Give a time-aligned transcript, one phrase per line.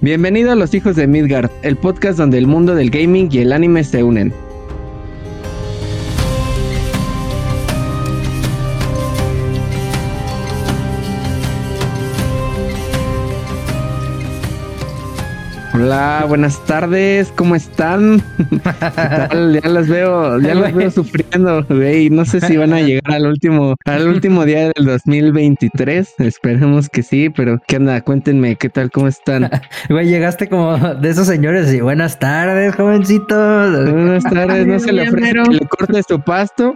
[0.00, 3.52] Bienvenido a Los Hijos de Midgard, el podcast donde el mundo del gaming y el
[3.52, 4.32] anime se unen.
[15.80, 18.20] Hola, buenas tardes, ¿cómo están?
[19.32, 22.10] Ya las veo, ya las veo sufriendo, güey.
[22.10, 26.14] No sé si van a llegar al último, al último día del 2023.
[26.18, 28.00] Esperemos que sí, pero ¿qué onda?
[28.00, 28.90] Cuéntenme, ¿qué tal?
[28.90, 29.48] ¿Cómo están?
[29.88, 33.90] Güey, llegaste como de esos señores y buenas tardes, jovencitos.
[33.90, 36.74] Buenas tardes, no se le ofrece que le corte su pasto.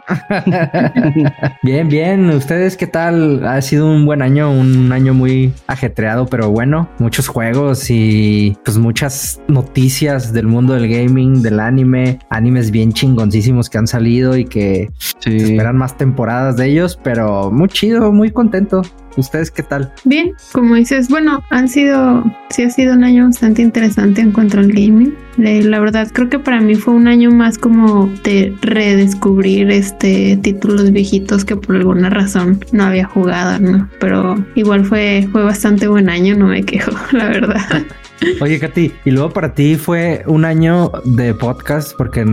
[1.63, 2.31] bien, bien.
[2.31, 3.45] ¿Ustedes qué tal?
[3.47, 8.79] Ha sido un buen año, un año muy ajetreado, pero bueno, muchos juegos y pues
[8.93, 14.45] muchas noticias del mundo del gaming, del anime, animes bien chingoncísimos que han salido y
[14.45, 14.91] que
[15.25, 18.83] esperan más temporadas de ellos, pero muy chido, muy contento.
[19.17, 19.93] ¿Ustedes qué tal?
[20.05, 24.59] Bien, como dices, bueno, han sido, sí ha sido un año bastante interesante en cuanto
[24.59, 25.15] al gaming.
[25.39, 30.93] La verdad, creo que para mí fue un año más como de redescubrir este títulos
[30.93, 33.89] viejitos que por alguna razón no había jugado, ¿no?
[34.01, 37.85] Pero igual fue, fue bastante buen año, no me quejo, la verdad.
[38.41, 42.25] Oye, Katy, y luego para ti fue un año de podcast, porque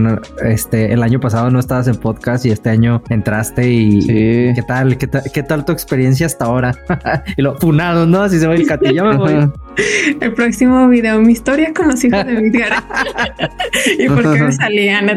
[0.44, 4.98] este el año pasado no estabas en podcast y este año entraste y ¿qué tal?
[4.98, 6.74] ¿Qué tal, qué tal tu experiencia hasta ahora?
[7.36, 8.22] y lo funado, ¿no?
[8.22, 9.50] Así se va el Katy, ya me voy.
[10.20, 12.72] El próximo video, mi historia con los hijos de Midgar.
[13.98, 15.12] y por qué me salía, no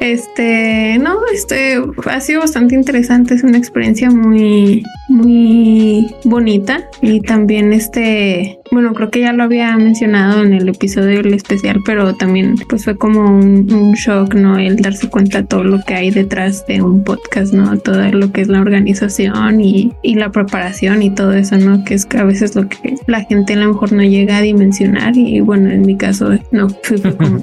[0.00, 7.72] Este, no, este ha sido bastante interesante, es una experiencia muy, muy bonita y también
[7.72, 12.56] este, bueno, creo que ya lo había mencionado en el episodio del especial, pero también
[12.68, 14.58] pues fue como un, un shock, ¿no?
[14.58, 17.78] El darse cuenta de todo lo que hay detrás de un podcast, ¿no?
[17.78, 21.84] Todo lo que es la organización y, y la preparación y todo eso, ¿no?
[21.84, 24.40] Que es que a veces lo que la gente en la mejor no llega a
[24.42, 27.40] dimensionar y bueno, en mi caso no, fue como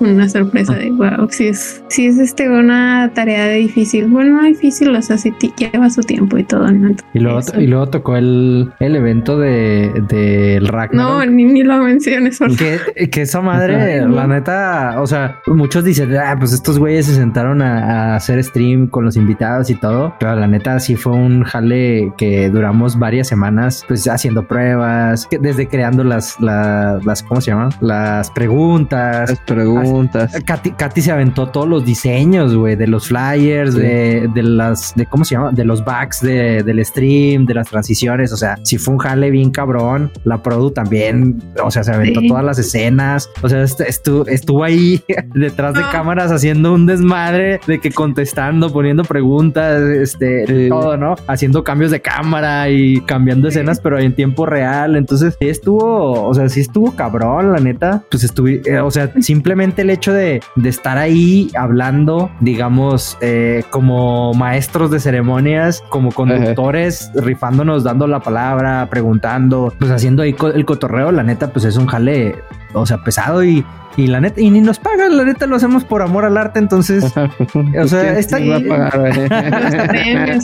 [0.00, 4.94] una sorpresa de wow, si es, si es este una tarea difícil, bueno, no difícil,
[4.94, 6.94] o sea, si lleva su tiempo y todo, ¿no?
[7.12, 12.38] y, luego, y luego tocó el, el evento de, del No, ni, ni lo menciones,
[12.38, 12.78] porque
[13.10, 17.60] Que, esa madre, la neta, o sea, muchos dicen, ah, pues estos güeyes se sentaron
[17.62, 21.42] a, a, hacer stream con los invitados y todo, pero la neta sí fue un
[21.44, 27.50] jale que duramos varias semanas, pues haciendo pruebas, que desde creando las, las, ¿cómo se
[27.50, 27.70] llama?
[27.80, 29.30] Las preguntas.
[29.30, 30.32] Las preguntas.
[30.44, 35.24] Katy, se aventó todos los diseños, güey, de los flyers, de, de, las, de, ¿cómo
[35.24, 35.52] se llama?
[35.52, 38.32] De los backs de, del stream, de las transiciones.
[38.32, 40.10] O sea, si fue un jale bien cabrón.
[40.24, 43.30] La Produ también, o sea, se aventó todas las escenas.
[43.42, 45.02] O sea, estuvo, estuvo ahí
[45.34, 51.16] detrás de cámaras haciendo un desmadre de que contestando, poniendo preguntas, este, todo, ¿no?
[51.26, 54.96] Haciendo cambios de cámara y cambiando escenas, pero en tiempo real.
[54.96, 58.02] Entonces, estuvo, o sea, sí estuvo cabrón, la neta.
[58.10, 63.64] Pues estuve, eh, o sea, simplemente el hecho de, de estar ahí hablando, digamos, eh,
[63.70, 70.64] como maestros de ceremonias, como conductores, rifándonos, dando la palabra, preguntando, pues haciendo ahí el
[70.64, 72.36] cotorreo, la neta, pues es un jale,
[72.72, 73.64] o sea, pesado y
[74.00, 76.58] y la neta, y ni nos pagan, la neta lo hacemos por amor al arte,
[76.58, 77.04] entonces,
[77.78, 78.38] o sea, está,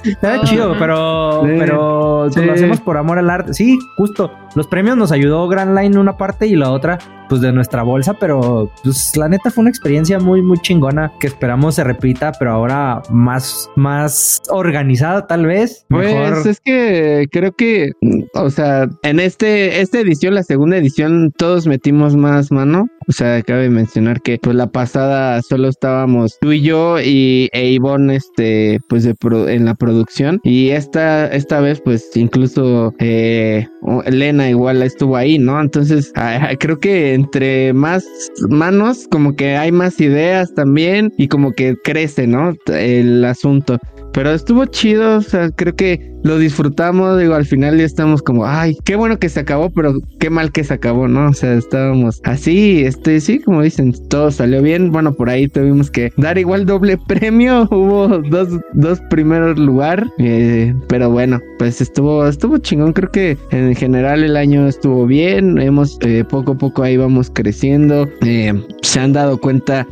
[0.05, 3.55] está chido, pero, pero lo hacemos por amor al arte.
[3.55, 4.31] Sí, justo.
[4.55, 8.15] Los premios nos ayudó Grand Line una parte y la otra, pues de nuestra bolsa,
[8.15, 12.53] pero pues la neta fue una experiencia muy, muy chingona que esperamos se repita, pero
[12.53, 15.85] ahora más, más organizada tal vez.
[15.89, 17.93] Pues es que creo que,
[18.35, 22.89] o sea, en este, esta edición, la segunda edición, todos metimos más mano.
[23.09, 27.79] O sea, cabe mencionar que pues la pasada solo estábamos tú y yo y e
[28.11, 29.15] este pues de
[29.49, 33.67] en la producción y esta esta vez pues incluso eh,
[34.05, 35.61] Elena igual estuvo ahí, ¿no?
[35.61, 36.13] Entonces
[36.61, 38.05] creo que entre más
[38.49, 42.55] manos como que hay más ideas también y como que crece, ¿no?
[42.67, 43.79] El asunto.
[44.17, 48.47] Pero estuvo chido, o sea, creo que lo disfrutamos, digo, al final ya estamos como,
[48.47, 51.29] ay, qué bueno que se acabó, pero qué mal que se acabó, ¿no?
[51.29, 54.91] O sea, estábamos así, este, sí, como dicen, todo salió bien.
[54.91, 60.75] Bueno, por ahí tuvimos que dar igual doble premio, hubo dos, dos primeros lugar, eh,
[60.89, 65.99] pero bueno, pues estuvo, estuvo chingón, creo que en general el año estuvo bien, hemos,
[66.01, 69.87] eh, poco a poco ahí vamos creciendo, eh, se han dado cuenta,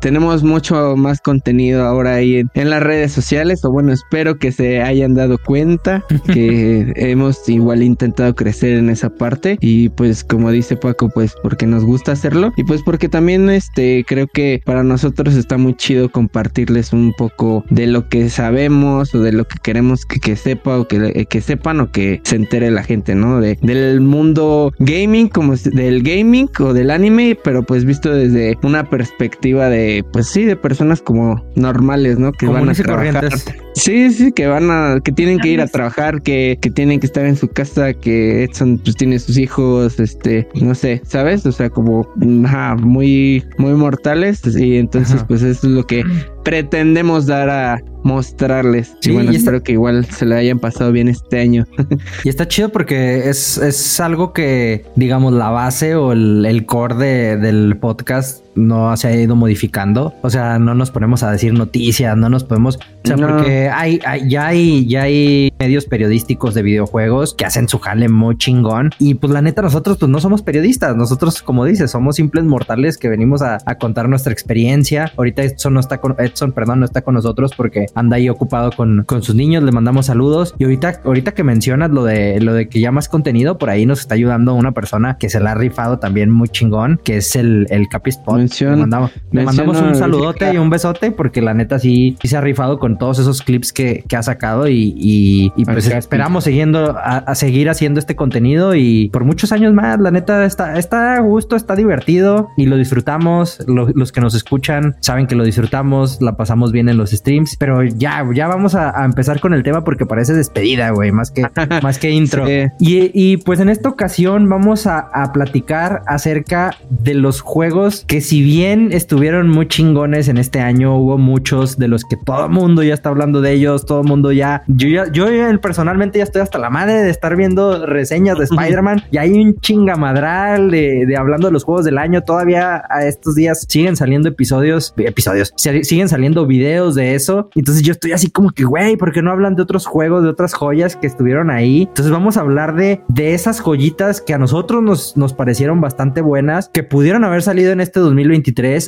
[0.00, 4.82] tenemos mucho más contenido ahora ahí en las redes sociales o bueno, espero que se
[4.82, 10.76] hayan dado cuenta que hemos igual intentado crecer en esa parte y pues como dice
[10.76, 15.36] Paco, pues porque nos gusta hacerlo y pues porque también este creo que para nosotros
[15.36, 20.04] está muy chido compartirles un poco de lo que sabemos o de lo que queremos
[20.04, 23.40] que, que sepa o que, que sepan o que se entere la gente, ¿no?
[23.40, 28.84] De, del mundo gaming como del gaming o del anime, pero pues visto desde una
[28.84, 32.32] perspectiva de pues sí, de personas como normales, ¿no?
[32.32, 33.29] Que van a trabajar.
[33.74, 37.06] Sí, sí, que van a, que tienen que ir a trabajar, que, que tienen que
[37.06, 41.46] estar en su casa, que Edson pues tiene sus hijos, este, no sé, ¿sabes?
[41.46, 44.42] O sea, como muy, muy mortales.
[44.56, 46.04] Y entonces, pues eso es lo que
[46.42, 48.96] pretendemos dar a mostrarles.
[49.02, 51.66] y bueno, espero que igual se le hayan pasado bien este año.
[52.24, 57.36] y está chido porque es, es algo que, digamos, la base o el, el core
[57.36, 60.14] del podcast no se ha ido modificando.
[60.22, 62.76] O sea, no nos ponemos a decir noticias, no nos podemos.
[62.76, 67.78] O sea, porque hay, ya hay, ya hay medios periodísticos de videojuegos que hacen su
[67.78, 68.90] jale muy chingón.
[68.98, 70.96] Y pues la neta, nosotros pues no somos periodistas.
[70.96, 75.12] Nosotros, como dices, somos simples mortales que venimos a, contar nuestra experiencia.
[75.16, 76.14] Ahorita Edson no está con
[76.54, 79.62] Perdón, no está con nosotros porque anda ahí ocupado con, con sus niños.
[79.62, 80.54] Le mandamos saludos.
[80.58, 83.86] Y ahorita, ahorita que mencionas lo de lo de que ya más contenido, por ahí
[83.86, 87.36] nos está ayudando una persona que se la ha rifado también muy chingón, que es
[87.36, 92.36] el, el Capispot le mandamos, un saludote y un besote porque la neta sí, se
[92.36, 97.70] ha rifado con todos esos clips que, ha sacado y, pues esperamos siguiendo a, seguir
[97.70, 99.98] haciendo este contenido y por muchos años más.
[100.00, 103.60] La neta está, está a gusto, está divertido y lo disfrutamos.
[103.66, 107.82] los que nos escuchan saben que lo disfrutamos, la pasamos bien en los streams, pero
[107.84, 111.46] ya, ya vamos a, empezar con el tema porque parece despedida, güey, más que,
[111.82, 112.46] más que intro.
[112.78, 118.42] Y, pues en esta ocasión vamos a, a platicar acerca de los juegos que si
[118.42, 122.82] bien estuvieron muy chingones en este año, hubo muchos de los que todo el mundo
[122.82, 125.26] ya está hablando de ellos, todo el mundo ya, yo ya, yo
[125.60, 129.58] personalmente ya estoy hasta la madre de estar viendo reseñas de Spider-Man y hay un
[129.60, 134.28] chingamadral de, de hablando de los juegos del año, todavía a estos días siguen saliendo
[134.28, 139.12] episodios, episodios, siguen saliendo videos de eso, entonces yo estoy así como que, güey, ¿por
[139.12, 141.82] qué no hablan de otros juegos, de otras joyas que estuvieron ahí?
[141.82, 146.20] Entonces vamos a hablar de, de esas joyitas que a nosotros nos, nos parecieron bastante
[146.20, 148.40] buenas, que pudieron haber salido en este 2020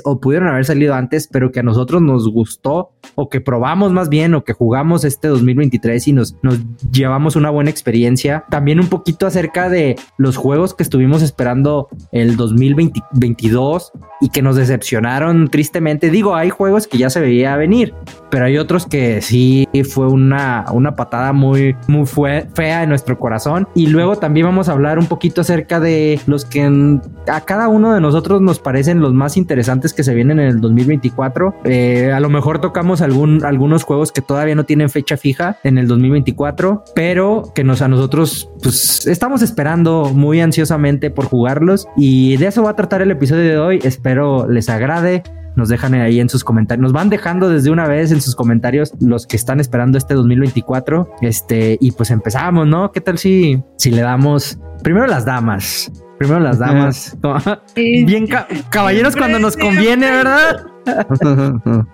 [0.04, 4.08] o pudieron haber salido antes, pero que a nosotros nos gustó o que probamos más
[4.08, 6.58] bien o que jugamos este 2023 y nos, nos
[6.90, 8.44] llevamos una buena experiencia.
[8.50, 14.56] También un poquito acerca de los juegos que estuvimos esperando el 2022 y que nos
[14.56, 16.10] decepcionaron tristemente.
[16.10, 17.94] Digo, hay juegos que ya se veía venir,
[18.30, 23.68] pero hay otros que sí fue una, una patada muy, muy fea en nuestro corazón.
[23.74, 26.98] Y luego también vamos a hablar un poquito acerca de los que
[27.28, 30.60] a cada uno de nosotros nos parecen los más interesantes que se vienen en el
[30.60, 31.56] 2024.
[31.64, 35.78] Eh, a lo mejor tocamos algún, algunos juegos que todavía no tienen fecha fija en
[35.78, 42.36] el 2024, pero que nos a nosotros pues estamos esperando muy ansiosamente por jugarlos y
[42.38, 43.80] de eso va a tratar el episodio de hoy.
[43.82, 45.22] Espero les agrade
[45.56, 48.92] nos dejan ahí en sus comentarios, nos van dejando desde una vez en sus comentarios
[49.00, 51.10] los que están esperando este 2024.
[51.20, 52.92] Este, y pues empezamos, ¿no?
[52.92, 55.90] ¿Qué tal si, si le damos primero las damas?
[56.22, 57.16] Primero las damas.
[57.74, 58.28] Bien
[58.70, 60.66] caballeros cuando nos conviene, ¿verdad?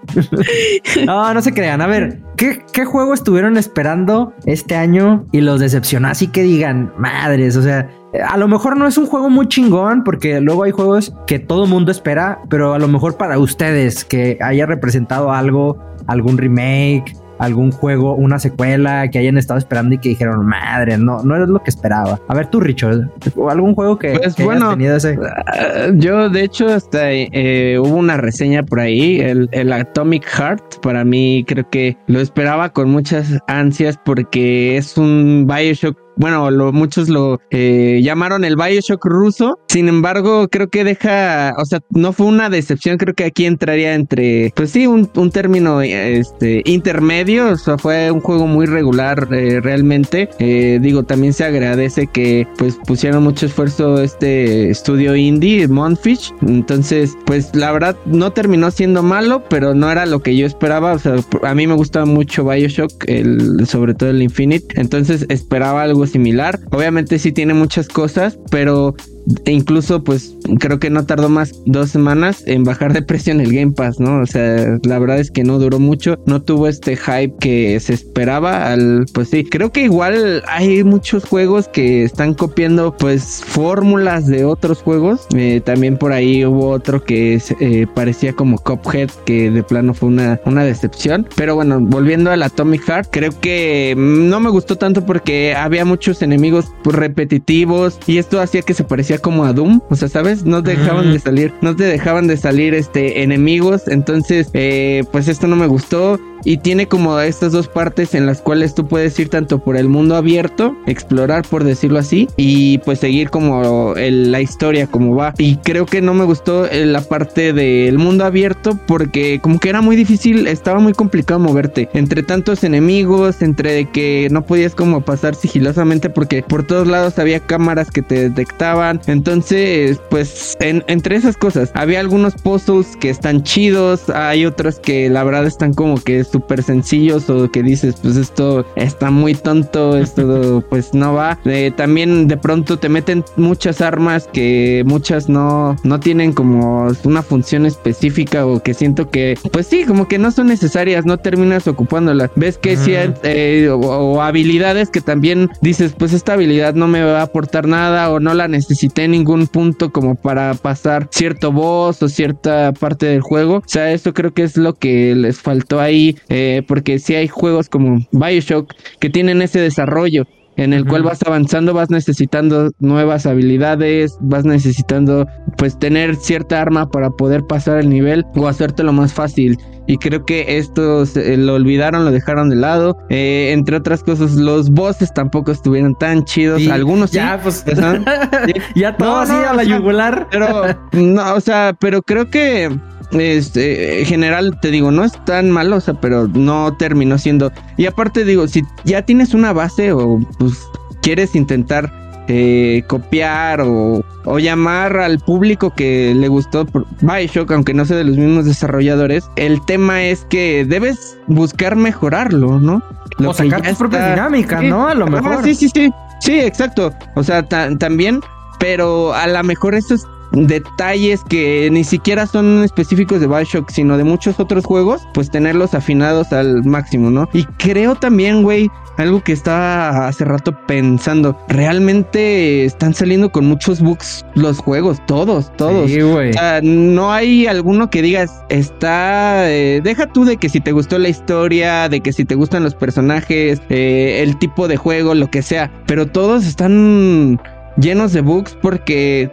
[1.06, 1.80] no, no se crean.
[1.80, 6.08] A ver, ¿qué, ¿qué, juego estuvieron esperando este año y los decepcionó?
[6.08, 7.88] Así que digan, madres, o sea,
[8.28, 11.66] a lo mejor no es un juego muy chingón porque luego hay juegos que todo
[11.66, 17.70] mundo espera, pero a lo mejor para ustedes que haya representado algo, algún remake, algún
[17.73, 21.62] juego, una secuela que hayan estado esperando y que dijeron, madre, no, no es lo
[21.62, 22.20] que esperaba.
[22.29, 23.11] A ver tú, Richard,
[23.49, 25.19] algún juego que, pues, bueno, tenido ese.
[25.46, 30.80] Ah, yo, de hecho, hasta eh, hubo una reseña por ahí, el, el, Atomic Heart,
[30.83, 36.72] para mí creo que lo esperaba con muchas ansias porque es un Bioshock bueno, lo,
[36.72, 39.60] muchos lo eh, llamaron el Bioshock ruso.
[39.68, 42.98] Sin embargo, creo que deja, o sea, no fue una decepción.
[42.98, 47.50] Creo que aquí entraría entre, pues sí, un, término este, intermedio.
[47.50, 50.28] O sea, fue un juego muy regular eh, realmente.
[50.40, 56.34] Eh, digo, también se agradece que pues pusieron mucho esfuerzo este estudio indie, Monfish.
[56.42, 60.94] Entonces, pues la verdad no terminó siendo malo, pero no era lo que yo esperaba.
[60.94, 64.66] O sea, a mí me gusta mucho Bioshock, el, sobre todo el Infinite.
[64.80, 66.61] Entonces esperaba algo similar.
[66.71, 68.95] Obviamente sí tiene muchas cosas, pero
[69.44, 73.40] e incluso pues creo que no tardó más dos semanas en bajar de precio en
[73.40, 74.20] el Game Pass, ¿no?
[74.20, 77.94] O sea, la verdad es que no duró mucho, no tuvo este hype que se
[77.94, 84.26] esperaba al, pues sí, creo que igual hay muchos juegos que están copiando pues fórmulas
[84.26, 89.50] de otros juegos, eh, también por ahí hubo otro que eh, parecía como Cuphead, que
[89.50, 94.40] de plano fue una, una decepción, pero bueno, volviendo al Atomic Heart, creo que no
[94.40, 99.44] me gustó tanto porque había muchos enemigos repetitivos y esto hacía que se parecía como
[99.44, 100.44] a Doom, o sea, ¿sabes?
[100.44, 105.46] No dejaban de salir, no te dejaban de salir este enemigos, entonces eh, pues esto
[105.46, 109.28] no me gustó y tiene como estas dos partes en las cuales tú puedes ir
[109.28, 114.87] tanto por el mundo abierto, explorar por decirlo así, y pues seguir como la historia
[114.87, 115.35] como va.
[115.38, 119.68] Y creo que no me gustó eh, la parte del mundo abierto porque como que
[119.68, 125.00] era muy difícil, estaba muy complicado moverte entre tantos enemigos, entre que no podías como
[125.00, 129.00] pasar sigilosamente porque por todos lados había cámaras que te detectaban.
[129.07, 135.25] Entonces, pues entre esas cosas, había algunos puzzles que están chidos, hay otros que la
[135.25, 140.64] verdad están como que súper sencillos o que dices, pues esto está muy tonto, esto
[140.68, 141.38] pues no va.
[141.44, 147.23] Eh, también de pronto te meten muchas armas que muchas no, no tienen como una
[147.23, 151.66] función específica o que siento que, pues sí, como que no son necesarias, no terminas
[151.66, 152.30] ocupándolas.
[152.37, 157.20] Ves que si eh, o, habilidades que también dices, pues esta habilidad no me va
[157.20, 162.02] a aportar nada o no la necesité en ningún punto como para pasar cierto boss
[162.02, 163.56] o cierta parte del juego.
[163.56, 167.28] O sea, eso creo que es lo que les faltó ahí eh, porque si hay
[167.28, 170.26] juegos como Bioshock que tienen ese desarrollo
[170.58, 175.25] en el cual vas avanzando, vas necesitando nuevas habilidades, vas necesitando
[175.56, 179.56] pues tener cierta arma para poder pasar el nivel o hacértelo más fácil.
[179.87, 182.98] Y creo que esto lo olvidaron, lo dejaron de lado.
[183.08, 186.66] Eh, entre otras cosas, los bosses tampoco estuvieron tan chidos.
[186.68, 187.64] Algunos ya, pues,
[188.75, 190.26] ya todo así a la yugular.
[190.30, 192.68] Pero, no, o sea, pero creo que
[193.12, 197.53] este, en general te digo, no es tan malo, o sea, pero no terminó siendo.
[197.77, 200.67] Y aparte digo, si ya tienes una base o pues
[201.03, 201.93] quieres intentar
[202.29, 206.67] eh, copiar o, o, llamar al público que le gustó
[207.00, 212.61] Bioshock, aunque no sea de los mismos desarrolladores, el tema es que debes buscar mejorarlo,
[212.61, 212.83] ¿no?
[213.27, 214.87] o sacar tus propias dinámicas, ¿no?
[214.87, 215.43] A lo mejor.
[215.43, 215.91] sí, sí, sí.
[216.21, 216.93] Sí, exacto.
[217.15, 218.21] O sea, también,
[218.59, 223.97] pero a lo mejor eso es detalles que ni siquiera son específicos de Bioshock, sino
[223.97, 227.28] de muchos otros juegos, pues tenerlos afinados al máximo, ¿no?
[227.32, 233.80] Y creo también, güey, algo que estaba hace rato pensando, realmente están saliendo con muchos
[233.80, 235.90] bugs los juegos, todos, todos.
[235.90, 236.30] Sí, güey.
[236.30, 240.73] O sea, no hay alguno que digas, está, eh, deja tú de que si te
[240.73, 245.14] gustó la historia, de que si te gustan los personajes, eh, el tipo de juego,
[245.14, 247.40] lo que sea, pero todos están
[247.80, 249.30] llenos de bugs porque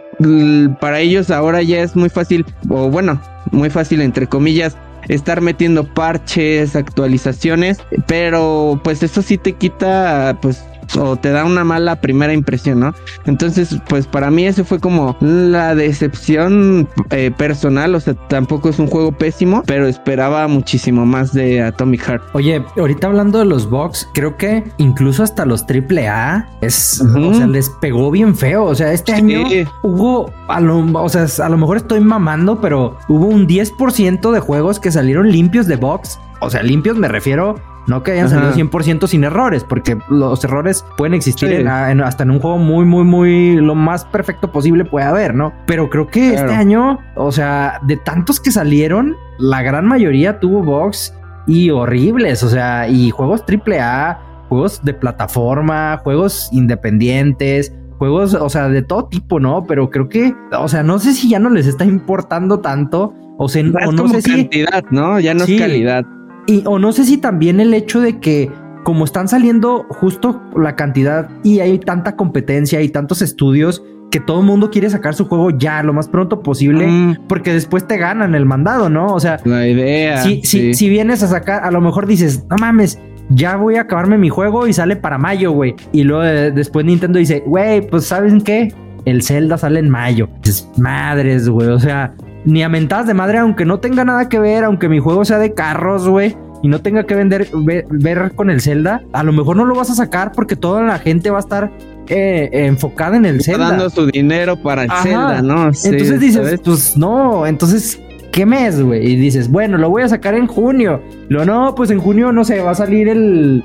[0.80, 3.20] para ellos ahora ya es muy fácil, o bueno,
[3.50, 4.76] muy fácil entre comillas,
[5.08, 10.64] estar metiendo parches, actualizaciones, pero pues eso sí te quita pues
[10.98, 12.94] o te da una mala primera impresión, ¿no?
[13.24, 18.78] Entonces, pues para mí eso fue como la decepción eh, personal, o sea, tampoco es
[18.78, 22.22] un juego pésimo, pero esperaba muchísimo más de Atomic Heart.
[22.34, 27.46] Oye, ahorita hablando de los box, creo que incluso hasta los AAA es, o sea,
[27.46, 29.44] les pegó bien feo, o sea, este año
[29.82, 34.40] hubo, a lo, o sea, a lo mejor estoy mamando, pero hubo un 10% de
[34.40, 38.52] juegos que salieron limpios de box, o sea, limpios me refiero no que hayan salido
[38.52, 43.56] 100% sin errores, porque los errores pueden existir hasta en un juego muy, muy, muy
[43.56, 45.52] lo más perfecto posible puede haber, ¿no?
[45.66, 50.62] Pero creo que este año, o sea, de tantos que salieron, la gran mayoría tuvo
[50.62, 51.14] box
[51.46, 58.68] y horribles, o sea, y juegos AAA, juegos de plataforma, juegos independientes, juegos, o sea,
[58.68, 59.64] de todo tipo, ¿no?
[59.66, 63.14] Pero creo que, o sea, no sé si ya no les está importando tanto.
[63.38, 65.20] O sea, o no sé cantidad, ¿no?
[65.20, 66.06] Ya no es calidad.
[66.46, 68.50] Y o no sé si también el hecho de que
[68.84, 74.40] como están saliendo justo la cantidad y hay tanta competencia y tantos estudios que todo
[74.40, 77.26] el mundo quiere sacar su juego ya lo más pronto posible mm.
[77.28, 79.06] porque después te ganan el mandado, ¿no?
[79.06, 80.22] O sea, la idea.
[80.22, 83.82] Si, si, si vienes a sacar, a lo mejor dices, no mames, ya voy a
[83.82, 85.74] acabarme mi juego y sale para mayo, güey.
[85.92, 88.72] Y luego eh, después Nintendo dice, güey, pues ¿saben qué?
[89.04, 90.28] El Zelda sale en mayo.
[90.42, 91.68] Dices, madres, güey.
[91.68, 92.14] O sea,
[92.46, 95.38] ni a mentadas de madre, aunque no tenga nada que ver, aunque mi juego sea
[95.38, 99.56] de carros, güey, y no tenga que vender, ver, con el Zelda, a lo mejor
[99.56, 101.70] no lo vas a sacar porque toda la gente va a estar
[102.08, 103.70] eh, enfocada en el Está Zelda.
[103.70, 105.64] dando su dinero para el Zelda, ¿no?
[105.66, 108.00] entonces dices, pues no, entonces,
[108.30, 109.04] ¿qué mes, güey?
[109.04, 111.02] Y dices, bueno, lo voy a sacar en junio.
[111.28, 113.64] Lo no, pues en junio, no sé, va a salir el...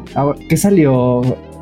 [0.50, 1.22] ¿Qué salió?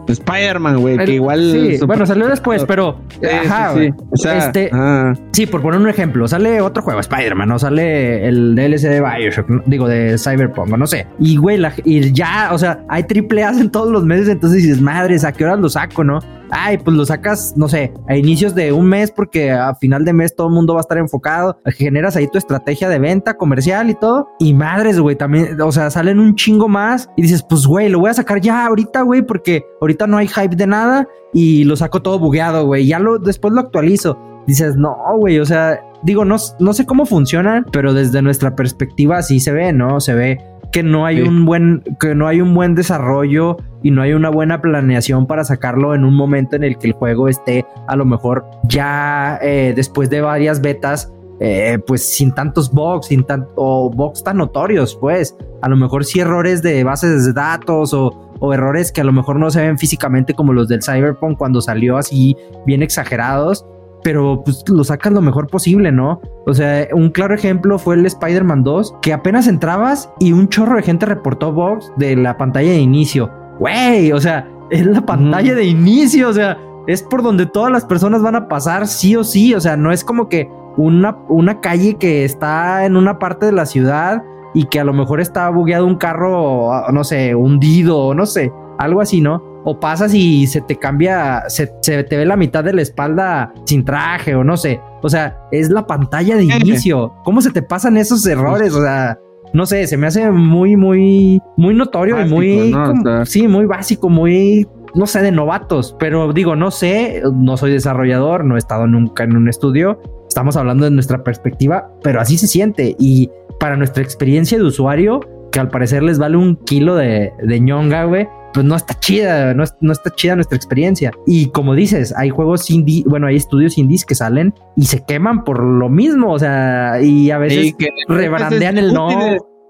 [0.10, 1.40] Spider-Man, güey, que igual.
[1.52, 3.00] Sí, super- bueno, salió después, pero.
[3.22, 3.90] Sí, ajá, sí, güey.
[3.92, 3.96] sí.
[4.12, 8.28] O sea, Este- ah, Sí, por poner un ejemplo, sale otro juego, Spider-Man, no sale
[8.28, 11.08] el DLC de Bioshock, no- digo, de Cyberpunk, no sé.
[11.20, 14.62] Y, güey, la- y ya, o sea, hay triple A en todos los meses, entonces
[14.64, 16.20] dices, madres, ¿a qué horas lo saco, no?
[16.52, 20.14] Ay, pues lo sacas, no sé, a inicios de un mes, porque a final de
[20.14, 23.90] mes todo el mundo va a estar enfocado, generas ahí tu estrategia de venta comercial
[23.90, 24.30] y todo.
[24.40, 28.00] Y madres, güey, también, o sea, salen un chingo más y dices, pues, güey, lo
[28.00, 31.76] voy a sacar ya ahorita, güey, porque ahorita no hay hype de nada y lo
[31.76, 32.88] saco todo bugueado, güey.
[32.88, 34.18] Ya lo, después lo actualizo
[34.50, 39.22] dices, no, güey, o sea, digo, no, no sé cómo funcionan, pero desde nuestra perspectiva
[39.22, 40.00] sí se ve, ¿no?
[40.00, 40.40] Se ve
[40.72, 41.28] que no hay Sí.
[41.28, 45.44] un buen, que no hay un buen desarrollo y no hay una buena planeación para
[45.44, 49.74] sacarlo en un momento en el que el juego esté a lo mejor ya eh,
[49.76, 51.12] después de varias betas.
[51.42, 56.04] eh, pues sin tantos bugs, sin tan, o bugs tan notorios, pues a lo mejor
[56.04, 59.62] sí errores de bases de datos o, o errores que a lo mejor no se
[59.62, 62.36] ven físicamente como los del Cyberpunk cuando salió así
[62.66, 63.66] bien exagerados,
[64.04, 66.22] pero pues lo sacas lo mejor posible, ¿no?
[66.46, 70.76] O sea, un claro ejemplo fue el Spider-Man 2, que apenas entrabas y un chorro
[70.76, 73.32] de gente reportó bugs de la pantalla de inicio.
[73.60, 77.86] Güey, o sea, es la pantalla de inicio, o sea, es por donde todas las
[77.86, 81.60] personas van a pasar sí o sí, o sea, no es como que una, una
[81.60, 85.50] calle que está en una parte de la ciudad y que a lo mejor está
[85.50, 89.44] bugueado un carro, no sé, hundido, o no sé, algo así, ¿no?
[89.66, 93.54] O pasas y se te cambia, se, se te ve la mitad de la espalda
[93.66, 94.80] sin traje, o no sé.
[95.02, 97.14] O sea, es la pantalla de inicio.
[97.24, 98.74] ¿Cómo se te pasan esos errores?
[98.74, 99.20] O sea,
[99.54, 102.84] no sé, se me hace muy, muy, muy notorio Básico, y muy, ¿no?
[102.84, 103.26] O como- sea.
[103.26, 105.96] sí, muy básico, muy, no sé, de novatos.
[106.00, 110.00] Pero digo, no sé, no soy desarrollador, no he estado nunca en un estudio.
[110.28, 112.96] Estamos hablando de nuestra perspectiva, pero así se siente.
[113.00, 115.20] Y para nuestra experiencia de usuario,
[115.52, 119.54] que al parecer les vale un kilo de, de ñonga, güey, pues no está chida,
[119.54, 121.12] no, no está chida nuestra experiencia.
[121.28, 125.44] Y como dices, hay juegos indie, bueno, hay estudios indies que salen y se queman
[125.44, 129.10] por lo mismo, o sea, y a veces sí, que- rebrandean el no.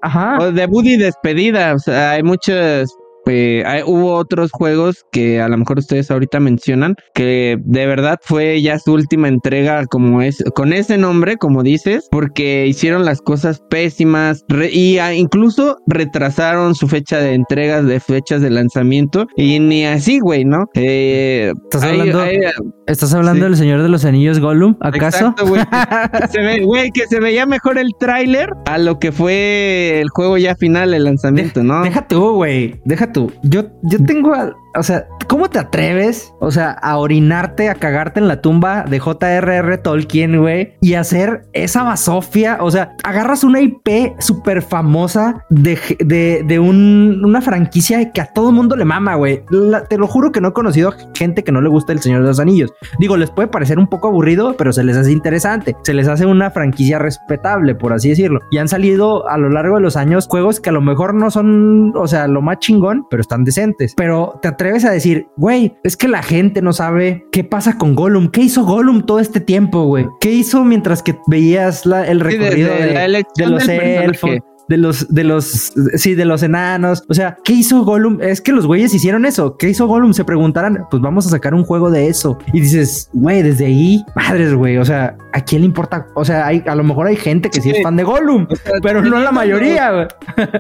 [0.01, 0.37] Ajá.
[0.39, 1.73] O debut y despedida.
[1.73, 2.95] O sea, hay muchas.
[3.29, 8.17] Eh, hay- hubo otros juegos que a lo mejor ustedes ahorita mencionan que de verdad
[8.21, 13.21] fue ya su última entrega como es con ese nombre como dices porque hicieron las
[13.21, 19.59] cosas pésimas re- y incluso retrasaron su fecha de entregas de fechas de lanzamiento y
[19.59, 22.39] ni así güey no Eh, ¿Estás hay- hablando, hay-
[22.87, 23.49] ¿Estás hablando sí.
[23.51, 25.27] del Señor de los Anillos Gollum, acaso?
[25.27, 25.61] Exacto, güey.
[26.31, 30.37] Se ve, güey, que se veía mejor el tráiler a lo que fue el juego
[30.39, 31.83] ya final, el lanzamiento, ¿no?
[31.83, 32.79] Deja tú, güey.
[32.85, 33.18] Deja tú.
[33.43, 36.33] Yo, yo tengo, al- o sea, ¿cómo te atreves?
[36.39, 39.77] O sea, a orinarte, a cagarte en la tumba de J.R.R.
[39.79, 42.57] Tolkien, güey, y hacer esa basofia.
[42.61, 48.27] O sea, agarras una IP súper famosa de, de, de un- una franquicia que a
[48.27, 49.43] todo mundo le mama, güey.
[49.89, 52.27] Te lo juro que no he conocido gente que no le gusta el Señor de
[52.27, 52.71] los Anillos.
[52.99, 55.75] Digo, les puede parecer un poco aburrido, pero se les hace interesante.
[55.83, 58.39] Se les hace una franquicia respetable, por así decirlo.
[58.51, 61.31] Y han salido a lo largo de los años juegos que a lo mejor no
[61.31, 63.93] son, o sea, lo más chingón, pero están decentes.
[63.95, 67.95] Pero te atreves a decir, güey, es que la gente no sabe qué pasa con
[67.95, 68.27] Gollum.
[68.29, 70.05] ¿Qué hizo Gollum todo este tiempo, güey?
[70.19, 74.31] ¿Qué hizo mientras que veías la- el Sí, recorrido de, la de los elfos?
[74.69, 77.03] De los, de los, sí, de los enanos.
[77.09, 78.19] O sea, ¿qué hizo Gollum?
[78.21, 79.57] Es que los güeyes hicieron eso.
[79.57, 80.13] ¿Qué hizo Gollum?
[80.13, 82.37] Se preguntarán, pues vamos a sacar un juego de eso.
[82.53, 84.77] Y dices, güey, desde ahí, madres, güey.
[84.77, 86.05] O sea, ¿a quién le importa?
[86.15, 87.77] O sea, hay, a lo mejor hay gente que sí, Sí.
[87.77, 90.07] es fan de Gollum, O sea, pero no la mayoría, güey.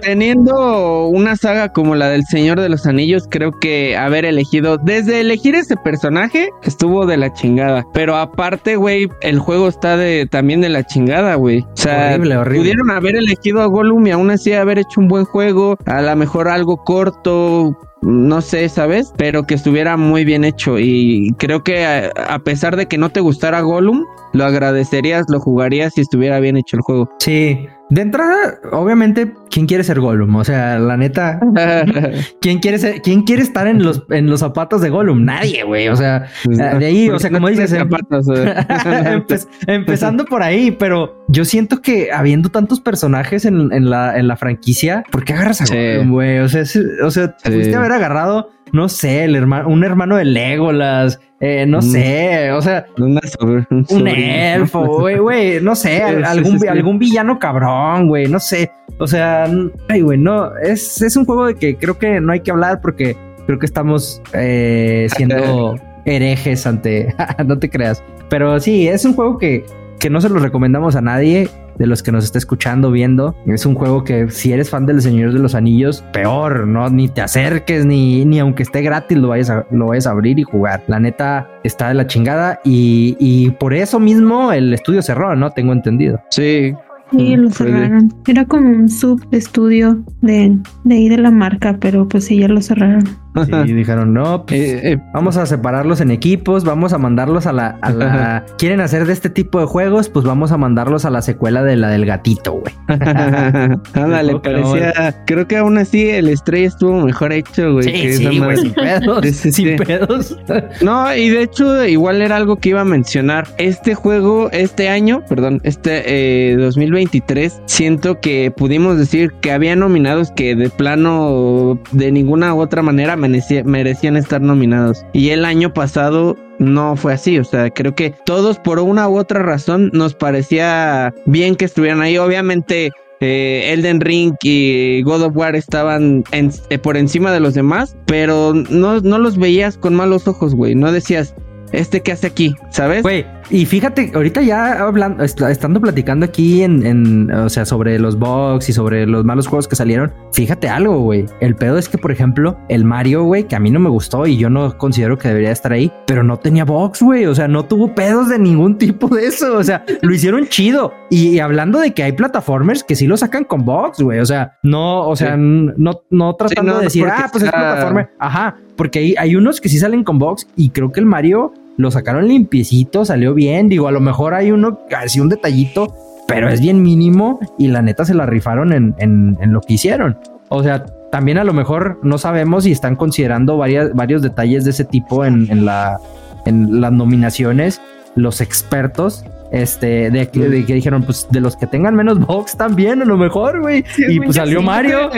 [0.01, 5.21] Teniendo una saga como la del Señor de los Anillos, creo que haber elegido, desde
[5.21, 7.85] elegir ese personaje, estuvo de la chingada.
[7.93, 11.59] Pero aparte, güey, el juego está de también de la chingada, güey.
[11.61, 12.59] O sea, Horrible, horrible.
[12.59, 16.15] pudieron haber elegido a Gollum y aún así haber hecho un buen juego, a lo
[16.15, 19.13] mejor algo corto, no sé, ¿sabes?
[19.17, 20.79] Pero que estuviera muy bien hecho.
[20.79, 25.39] Y creo que a, a pesar de que no te gustara Gollum, lo agradecerías, lo
[25.39, 27.09] jugarías si estuviera bien hecho el juego.
[27.19, 27.67] Sí.
[27.89, 30.35] De entrada, obviamente, ¿quién quiere ser Gollum?
[30.35, 31.39] O sea, la neta,
[32.41, 35.25] ¿quién quiere ser, quién quiere estar en los, en los zapatos de Gollum?
[35.25, 35.87] Nadie, güey.
[35.89, 38.53] O sea, de ahí, o sea, como dices, em- Zapatos, eh.
[38.67, 44.27] Empe- empezando por ahí, pero yo siento que habiendo tantos personajes en, en la, en
[44.27, 45.75] la franquicia, ¿por qué agarras a Sí.
[45.75, 46.39] Gollum, güey?
[46.39, 46.63] O sea,
[47.03, 47.55] o sea, te Sí.
[47.55, 51.81] pudiste haber agarrado, no sé, el hermano, un hermano de Legolas, eh, no Mm.
[51.81, 56.67] sé, o sea, Una sobre- un elfo, güey, güey, no sé, Sí, algún, sí, sí.
[56.67, 59.47] algún villano cabrón, güey, no sé, o sea,
[59.87, 62.81] ay, güey, no, es, es un juego de que creo que no hay que hablar
[62.81, 65.75] porque creo que estamos eh, siendo
[66.05, 67.13] herejes ante,
[67.45, 69.63] no te creas, pero sí, es un juego que,
[69.99, 71.49] que no se lo recomendamos a nadie.
[71.79, 73.35] De los que nos está escuchando, viendo.
[73.47, 77.07] Es un juego que si eres fan del Señor de los Anillos, peor, no ni
[77.07, 80.43] te acerques ni, ni aunque esté gratis lo vayas a, lo vayas a abrir y
[80.43, 80.83] jugar.
[80.87, 85.49] La neta está de la chingada y, y por eso mismo el estudio cerró, ¿no?
[85.51, 86.21] Tengo entendido.
[86.29, 86.75] Sí,
[87.11, 88.13] Sí, lo cerraron.
[88.27, 92.47] Era como un sub estudio de, de ahí de la marca, pero pues sí, ya
[92.47, 93.03] lo cerraron.
[93.35, 97.53] Y dijeron, no, pues, eh, eh, vamos a separarlos en equipos, vamos a mandarlos a
[97.53, 98.45] la, a la...
[98.57, 100.09] ¿Quieren hacer de este tipo de juegos?
[100.09, 102.73] Pues vamos a mandarlos a la secuela de la del gatito, güey.
[103.93, 105.23] Ándale, parecía...
[105.25, 107.83] Creo que aún así el estrella estuvo mejor hecho, güey.
[107.83, 109.25] Sí, sí, güey, sin pedos.
[109.35, 110.37] sin pedos.
[110.81, 113.47] no, y de hecho, igual era algo que iba a mencionar.
[113.57, 120.31] Este juego, este año, perdón, este eh, 2023, siento que pudimos decir que había nominados
[120.31, 125.05] que de plano, de ninguna u otra manera merecían estar nominados.
[125.13, 127.37] Y el año pasado no fue así.
[127.39, 132.01] O sea, creo que todos por una u otra razón nos parecía bien que estuvieran
[132.01, 132.17] ahí.
[132.17, 132.91] Obviamente.
[133.21, 138.53] Eh, Elden Ring y God of War estaban eh, por encima de los demás, pero
[138.53, 140.73] no, no los veías con malos ojos, güey.
[140.73, 141.35] No decías,
[141.71, 142.55] ¿este qué hace aquí?
[142.69, 143.03] ¿Sabes?
[143.03, 148.17] Güey, y fíjate, ahorita ya hablando, estando platicando aquí en, en, o sea, sobre los
[148.17, 151.25] bugs y sobre los malos juegos que salieron, fíjate algo, güey.
[151.41, 154.27] El pedo es que, por ejemplo, el Mario, güey, que a mí no me gustó
[154.27, 157.25] y yo no considero que debería estar ahí, pero no tenía bugs, güey.
[157.25, 159.57] O sea, no tuvo pedos de ningún tipo de eso.
[159.57, 160.93] O sea, lo hicieron chido.
[161.09, 164.19] Y, hablando de que hay plataformers que sí lo sacan con bugs, güey.
[164.19, 168.09] O sea, no, o sea, no, no tratando de decir, ah, pues es plataformer.
[168.19, 171.53] Ajá, porque hay, hay unos que sí salen con bugs y creo que el Mario
[171.75, 173.67] lo sacaron limpiecito, salió bien.
[173.67, 175.93] Digo, a lo mejor hay uno, así un detallito,
[176.29, 180.17] pero es bien mínimo y la neta se la rifaron en, en, lo que hicieron.
[180.47, 184.69] O sea, también a lo mejor no sabemos si están considerando varias, varios detalles de
[184.69, 185.99] ese tipo en, en, la,
[186.45, 187.81] en las nominaciones,
[188.15, 189.25] los expertos.
[189.51, 193.59] Este, de, que dijeron, pues de los que tengan menos box también, a lo mejor,
[193.59, 193.83] güey.
[194.07, 195.09] y pues salió Mario.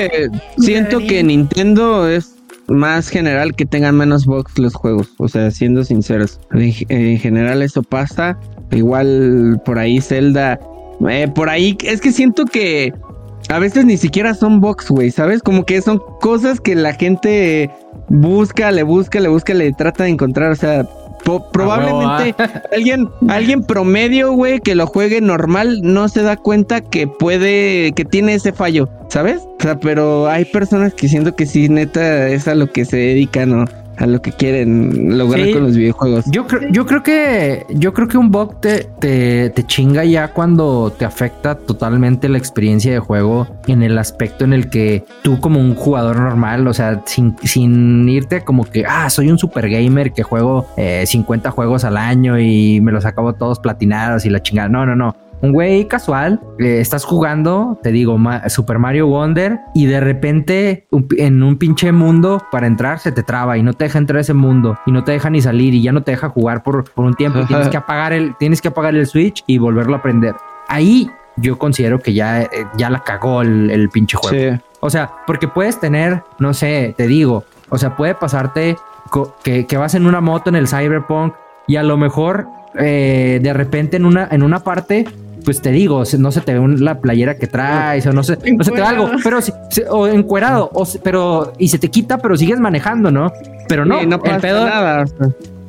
[0.58, 2.31] siento que Nintendo es
[2.68, 5.10] más general que tengan menos bugs los juegos.
[5.18, 6.40] O sea, siendo sinceros.
[6.52, 8.40] En, general eso pasa.
[8.72, 10.60] Igual por ahí Zelda.
[11.10, 12.94] Eh, por ahí es que siento que
[13.50, 15.42] a veces ni siquiera son bugs, güey, ¿sabes?
[15.42, 17.70] Como que son cosas que la gente
[18.08, 20.52] busca, le busca, le busca, le trata de encontrar.
[20.52, 20.88] O sea,
[21.24, 22.36] probablemente
[22.76, 28.06] alguien, alguien promedio, güey, que lo juegue normal, no se da cuenta que puede, que
[28.06, 29.42] tiene ese fallo, ¿sabes?
[29.42, 32.98] O sea, pero hay personas que siento que sí, neta, es a lo que se
[32.98, 33.66] dedican, ¿no?
[34.02, 36.26] A lo que quieren lograr con los videojuegos.
[36.26, 40.30] Yo creo, yo creo que, yo creo que un bug te, te, te, chinga ya
[40.30, 45.40] cuando te afecta totalmente la experiencia de juego en el aspecto en el que tú
[45.40, 49.70] como un jugador normal, o sea, sin, sin irte como que, ah, soy un super
[49.70, 50.68] gamer que juego
[51.06, 54.68] 50 eh, juegos al año y me los acabo todos platinados y la chingada.
[54.68, 59.86] No, no, no un güey casual, eh, estás jugando, te digo, Super Mario Wonder, y
[59.88, 63.98] de repente en un pinche mundo para entrar se te traba y no te deja
[63.98, 66.30] entrar a ese mundo y no te deja ni salir y ya no te deja
[66.30, 67.44] jugar por, por un tiempo.
[67.46, 70.36] tienes que apagar el, tienes que apagar el Switch y volverlo a aprender.
[70.68, 74.60] Ahí yo considero que ya, eh, ya la cagó el, pinche juego.
[74.80, 78.78] O sea, porque puedes tener, no sé, te digo, o sea, puede pasarte
[79.44, 81.34] que, que vas en una moto en el Cyberpunk
[81.68, 85.06] y a lo mejor eh, de repente en una, en una parte
[85.44, 88.64] pues te digo, no se te ve la playera que traes o no se, no
[88.64, 89.52] se te ve algo, pero si,
[89.90, 93.32] o encuerado, o, pero y se te quita, pero sigues manejando, ¿no?
[93.68, 95.06] Pero no, no pasa nada.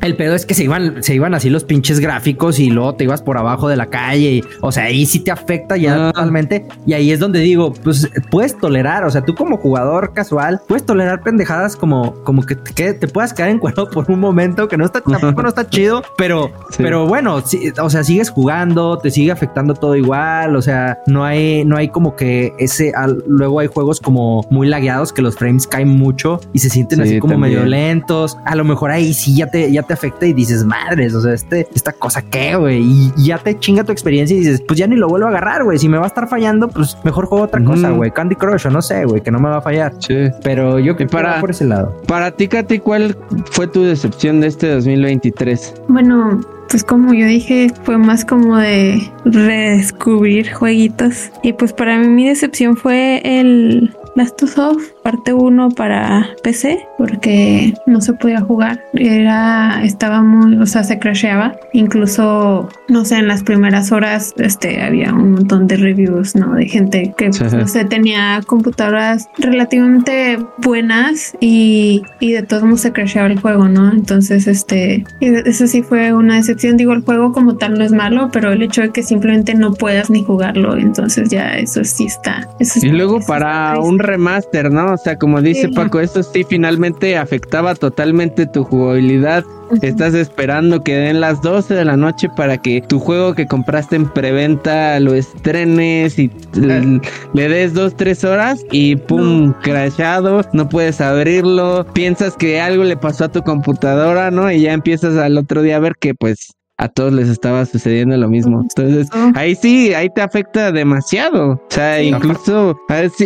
[0.03, 3.05] El pedo es que se iban, se iban así los pinches gráficos y luego te
[3.05, 4.33] ibas por abajo de la calle.
[4.33, 6.13] Y, o sea, ahí sí te afecta ya ah.
[6.13, 6.67] totalmente.
[6.87, 9.05] Y ahí es donde digo, pues puedes tolerar.
[9.05, 13.33] O sea, tú como jugador casual, puedes tolerar pendejadas como, como que te, te puedas
[13.33, 17.07] quedar en cuero por un momento, que no está, tampoco no está chido, pero, pero
[17.07, 17.41] bueno,
[17.81, 20.57] o sea, sigues jugando, te sigue afectando todo igual.
[20.57, 22.93] O sea, no hay, no hay como que ese.
[23.29, 27.21] luego hay juegos como muy lagueados que los frames caen mucho y se sienten así
[27.21, 28.37] como medio lentos.
[28.45, 31.35] A lo mejor ahí sí ya te, ya te afecta y dices, madres, o sea,
[31.35, 34.87] este, esta cosa qué, güey, y ya te chinga tu experiencia y dices, pues ya
[34.87, 37.45] ni lo vuelvo a agarrar, güey, si me va a estar fallando, pues mejor juego
[37.45, 39.93] otra cosa, güey, Candy Crush o no sé, güey, que no me va a fallar.
[39.99, 40.29] Sí.
[40.43, 41.97] Pero yo que para por ese lado.
[42.07, 43.17] Para ti, Katy, ¿cuál
[43.51, 45.75] fue tu decepción de este 2023?
[45.89, 51.31] Bueno, pues como yo dije, fue más como de redescubrir jueguitos.
[51.43, 57.75] Y pues para mí mi decepción fue el Last of parte 1 para PC porque
[57.87, 58.85] no se podía jugar.
[58.95, 61.57] Era, estaba muy, o sea, se crasheaba.
[61.73, 66.55] Incluso, no sé, en las primeras horas este, había un montón de reviews, ¿no?
[66.55, 72.93] De gente que, no sé, tenía computadoras relativamente buenas y, y de todos modos se
[72.93, 73.91] crasheaba el juego, ¿no?
[73.93, 76.77] Entonces, este, eso sí fue una decepción.
[76.77, 79.75] Digo, el juego como tal no es malo, pero el hecho de que simplemente no
[79.75, 82.49] puedas ni jugarlo, entonces ya eso sí está.
[82.81, 84.93] y luego para un remaster, ¿no?
[84.93, 89.45] O sea, como dice Paco, esto sí finalmente afectaba totalmente tu jugabilidad.
[89.81, 93.97] Estás esperando que den las 12 de la noche para que tu juego que compraste
[93.97, 101.01] en preventa lo estrenes y le, des 2, 3 horas y pum, crashado, no puedes
[101.01, 104.53] abrirlo, piensas que algo le pasó a tu computadora, ¿no?
[104.53, 108.17] Y ya empiezas al otro día a ver que pues a todos les estaba sucediendo
[108.17, 108.61] lo mismo.
[108.61, 111.53] Entonces, ahí sí, ahí te afecta demasiado.
[111.53, 112.77] O sea, incluso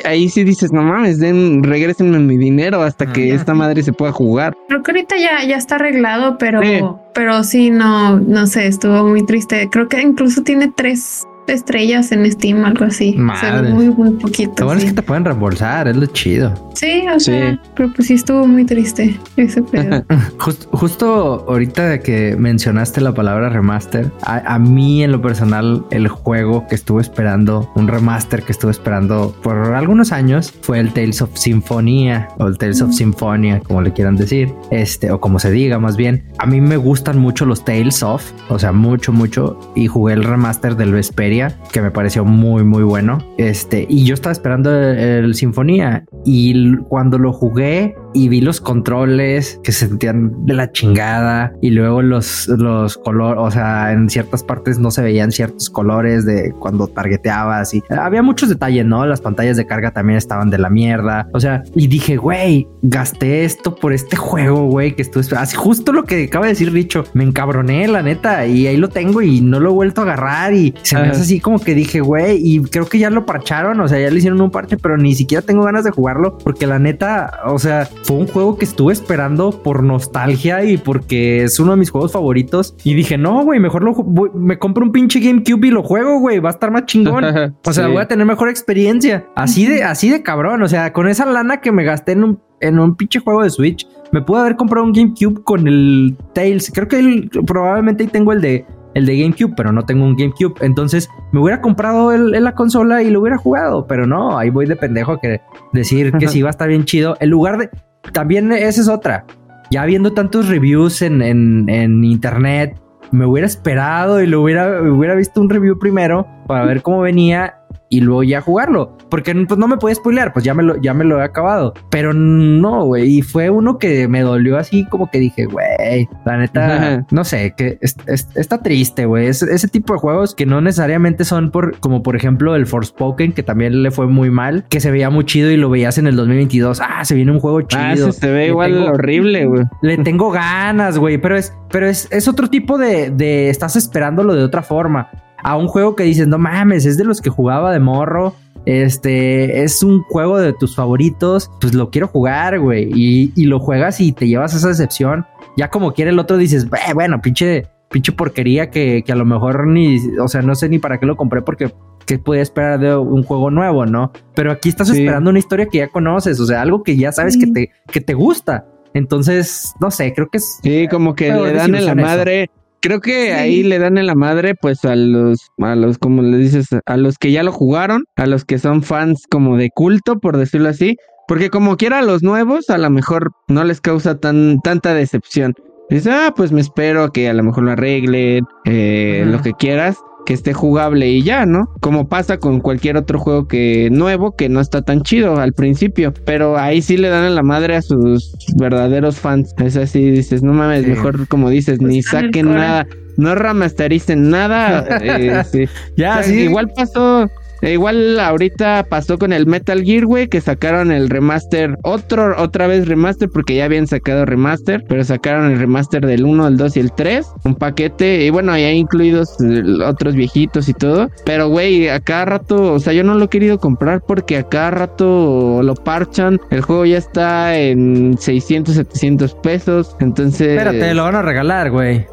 [0.04, 4.12] ahí sí, dices, no mames, den, regrésenme mi dinero hasta que esta madre se pueda
[4.12, 4.54] jugar.
[4.68, 9.24] Creo que ahorita ya, ya está arreglado, pero, pero sí, no, no sé, estuvo muy
[9.24, 9.68] triste.
[9.70, 13.14] Creo que incluso tiene tres estrellas en Steam, algo así.
[13.16, 13.70] Madre.
[13.70, 14.54] muy, muy poquito.
[14.58, 16.52] Lo bueno es que te pueden reembolsar, es lo chido.
[16.74, 20.04] Sí, o sea, pero pues sí estuvo muy triste ese pedo.
[20.72, 26.74] justo ahorita que mencionaste la palabra remaster, a, mí en lo personal, el juego que
[26.74, 32.28] estuve esperando, un remaster que estuve esperando por algunos años, fue el Tales of Symphonia
[32.38, 35.96] o el Tales of Symphonia, como le quieran decir, este, o como se diga más
[35.96, 36.24] bien.
[36.38, 40.24] A mí me gustan mucho los Tales of, o sea, mucho, mucho, y jugué el
[40.24, 41.35] remaster del Vesperia
[41.72, 43.18] que me pareció muy, muy bueno.
[43.38, 49.60] Este, y yo estaba esperando el, Sinfonía y cuando lo jugué y vi los controles
[49.62, 54.42] que se sentían de la chingada y luego los, los colores, o sea, en ciertas
[54.42, 59.04] partes no se veían ciertos colores de cuando targeteabas y había muchos detalles, ¿no?
[59.04, 61.28] Las pantallas de carga también estaban de la mierda.
[61.34, 65.92] O sea, y dije, güey, gasté esto por este juego, güey, que estuve así justo
[65.92, 69.42] lo que acaba de decir Richo, me encabroné, la neta, y ahí lo tengo y
[69.42, 72.38] no lo he vuelto a agarrar y se me hace así como que dije, güey,
[72.42, 75.14] y creo que ya lo parcharon, o sea, ya le hicieron un parche, pero ni
[75.14, 78.92] siquiera tengo ganas de jugarlo porque la neta, o sea, fue un juego que estuve
[78.92, 82.76] esperando por nostalgia y porque es uno de mis juegos favoritos.
[82.84, 83.94] Y dije, no, güey, mejor lo,
[84.32, 87.24] me compro un pinche GameCube y lo juego, güey, va a estar más chingón.
[87.64, 89.26] o sea, voy a tener mejor experiencia.
[89.34, 92.46] Así de, así de cabrón, o sea, con esa lana que me gasté en un
[92.60, 93.86] en un pinche juego de Switch.
[94.12, 96.70] Me pude haber comprado un GameCube con el Tails.
[96.72, 98.64] Creo que probablemente ahí tengo el de
[98.96, 100.54] el de GameCube, pero no tengo un GameCube.
[100.62, 104.64] Entonces me hubiera comprado el, la consola y lo hubiera jugado, pero no, ahí voy
[104.64, 105.42] de pendejo que
[105.74, 107.14] decir que sí va a estar bien chido.
[107.20, 107.68] En lugar de.
[108.12, 109.24] También esa es otra.
[109.70, 115.40] Ya viendo tantos reviews en, en, internet, me hubiera esperado y lo hubiera, hubiera visto
[115.40, 117.54] un review primero para ver cómo venía
[117.88, 118.96] y luego ya jugarlo.
[119.08, 121.74] Porque pues, no me puede spoilear, pues ya me lo, ya me lo he acabado.
[121.90, 123.18] Pero no, güey.
[123.18, 127.54] Y fue uno que me dolió así como que dije, güey, la neta, no sé,
[127.56, 129.26] que está triste, güey.
[129.26, 133.32] Es, ese tipo de juegos que no necesariamente son por, como por ejemplo el Forspoken,
[133.32, 136.06] que también le fue muy mal, que se veía muy chido y lo veías en
[136.06, 136.80] el 2022.
[136.80, 138.08] Ah, se viene un juego ah, chido.
[138.08, 139.64] Ah, se ve igual horrible, güey.
[139.82, 141.18] Le tengo ganas, güey.
[141.18, 145.08] Pero es, pero es, es otro tipo de, de, estás esperándolo de otra forma
[145.46, 148.34] a un juego que dices, no mames, es de los que jugaba de morro.
[148.64, 152.90] Este es un juego de tus favoritos, pues lo quiero jugar, güey.
[152.92, 155.24] Y, lo juegas y te llevas esa decepción.
[155.56, 160.00] Ya como quiere el otro, dices, bueno, pinche, pinche porquería que, a lo mejor ni,
[160.18, 161.72] o sea, no sé ni para qué lo compré porque
[162.06, 164.10] que podía esperar de un juego nuevo, ¿no?
[164.34, 167.36] Pero aquí estás esperando una historia que ya conoces, o sea, algo que ya sabes
[167.36, 168.66] que, te, que te gusta.
[168.94, 170.58] Entonces, no sé, creo que es.
[170.64, 172.50] Sí, como que le dan en la madre.
[172.80, 176.36] Creo que ahí le dan en la madre, pues a los, a los, como le
[176.36, 180.18] dices, a los que ya lo jugaron, a los que son fans como de culto,
[180.20, 184.18] por decirlo así, porque como quiera a los nuevos, a lo mejor no les causa
[184.18, 185.54] tan, tanta decepción.
[185.90, 189.96] Dice, ah, pues me espero que a lo mejor lo arreglen, eh, lo que quieras
[190.26, 191.70] que esté jugable y ya, ¿no?
[191.80, 196.12] Como pasa con cualquier otro juego que nuevo que no está tan chido al principio,
[196.26, 199.54] pero ahí sí le dan a la madre a sus verdaderos fans.
[199.58, 202.86] Es así, dices, no mames, mejor como dices, ni pues saquen nada,
[203.16, 204.84] no remastericen nada.
[205.00, 206.40] eh, Ya, sí.
[206.40, 207.30] Igual pasó
[207.62, 212.66] e igual ahorita pasó con el Metal Gear, güey, que sacaron el remaster, otro, otra
[212.66, 216.76] vez remaster, porque ya habían sacado remaster, pero sacaron el remaster del 1, el 2
[216.76, 219.36] y el 3, un paquete, y bueno, ya incluidos
[219.84, 223.28] otros viejitos y todo, pero güey, a cada rato, o sea, yo no lo he
[223.28, 229.34] querido comprar porque a cada rato lo parchan, el juego ya está en 600, 700
[229.34, 230.48] pesos, entonces...
[230.48, 232.06] Espérate, lo van a regalar, güey.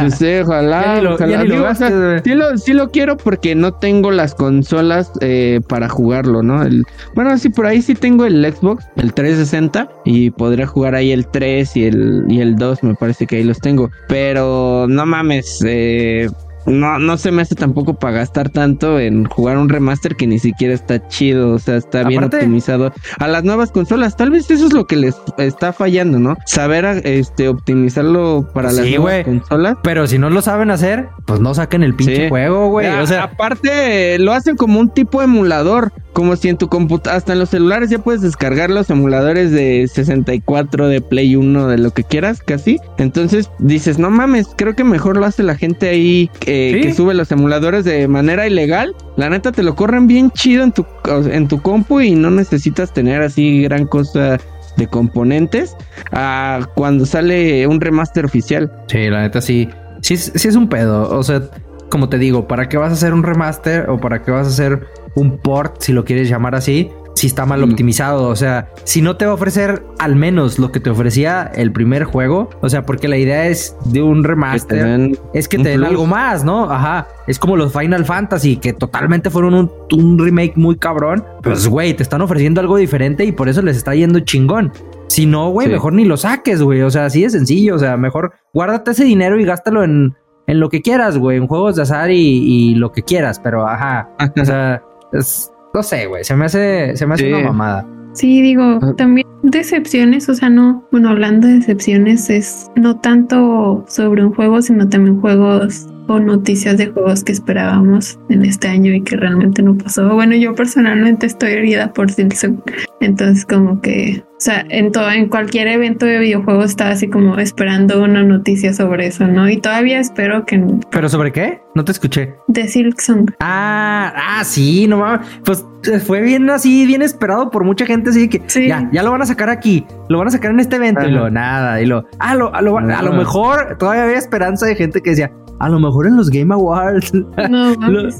[0.00, 2.18] Pues sí, ojalá, ojalá.
[2.56, 6.62] sí, lo, quiero porque no tengo las consolas eh, para jugarlo, ¿no?
[6.62, 11.12] El, bueno, sí, por ahí sí tengo el Xbox, el 360, y podría jugar ahí
[11.12, 13.90] el 3 y el, y el 2, me parece que ahí los tengo.
[14.08, 16.28] Pero no mames, eh,
[16.66, 20.38] no, no se me hace tampoco para gastar tanto en jugar un remaster que ni
[20.38, 24.16] siquiera está chido, o sea, está bien optimizado a las nuevas consolas.
[24.16, 26.36] Tal vez eso es lo que les está fallando, ¿no?
[26.44, 29.76] Saber este optimizarlo para las nuevas consolas.
[29.82, 32.88] Pero si no lo saben hacer, pues no saquen el pinche juego, güey.
[32.88, 37.34] O sea, aparte lo hacen como un tipo emulador, como si en tu computadora, hasta
[37.34, 41.90] en los celulares ya puedes descargar los emuladores de 64, de Play 1, de lo
[41.92, 42.78] que quieras, casi.
[42.98, 46.30] Entonces dices, no mames, creo que mejor lo hace la gente ahí.
[46.46, 50.64] Eh, que sube los emuladores de manera ilegal, la neta te lo corren bien chido
[50.64, 50.86] en tu,
[51.30, 54.38] en tu compu y no necesitas tener así gran cosa
[54.76, 55.76] de componentes
[56.12, 58.70] a cuando sale un remaster oficial.
[58.88, 59.68] Sí, la neta sí.
[60.02, 61.10] Sí, sí es un pedo.
[61.10, 61.42] O sea,
[61.90, 64.50] como te digo, ¿para qué vas a hacer un remaster o para qué vas a
[64.50, 66.90] hacer un port, si lo quieres llamar así?
[67.16, 68.28] Si está mal optimizado.
[68.28, 71.72] O sea, si no te va a ofrecer al menos lo que te ofrecía el
[71.72, 75.84] primer juego, o sea, porque la idea es de un remaster, es que te den
[75.84, 76.70] algo más, ¿no?
[76.70, 77.08] Ajá.
[77.26, 81.24] Es como los Final Fantasy, que totalmente fueron un, remake muy cabrón.
[81.42, 84.72] Pues, güey, te están ofreciendo algo diferente y por eso les está yendo chingón.
[85.08, 86.82] Si no, güey, mejor ni lo saques, güey.
[86.82, 87.76] O sea, así de sencillo.
[87.76, 90.14] O sea, mejor guárdate ese dinero y gástalo en,
[90.46, 91.38] en lo que quieras, güey.
[91.38, 93.40] En juegos de azar y, y lo que quieras.
[93.40, 94.10] Pero, ajá.
[94.40, 97.86] o sea, es, no sé, güey, se me hace, se me hace una mamada.
[98.14, 98.94] Sí, digo, ah.
[98.96, 104.62] también decepciones, o sea, no, bueno, hablando de decepciones es no tanto sobre un juego,
[104.62, 109.62] sino también juegos o noticias de juegos que esperábamos en este año y que realmente
[109.62, 110.08] no pasó.
[110.14, 112.62] Bueno, yo personalmente estoy herida por Silson,
[113.00, 117.38] entonces como que, o sea, en todo, en cualquier evento de videojuegos estaba así como
[117.38, 119.48] esperando una noticia sobre eso, ¿no?
[119.48, 120.62] Y todavía espero que.
[120.90, 121.60] ¿Pero sobre qué?
[121.74, 122.34] No te escuché.
[122.48, 123.34] De Silksong.
[123.40, 125.26] Ah, ah, sí, no mames.
[125.44, 129.10] Pues eh, fue bien así, bien esperado por mucha gente, así que ya, ya lo
[129.10, 131.86] van a sacar aquí, lo van a sacar en este evento y lo nada, y
[131.86, 135.30] lo, ah, lo, a lo, a lo mejor todavía había esperanza de gente que decía,
[135.58, 137.12] a lo mejor en los Game Awards.
[137.50, 137.74] No,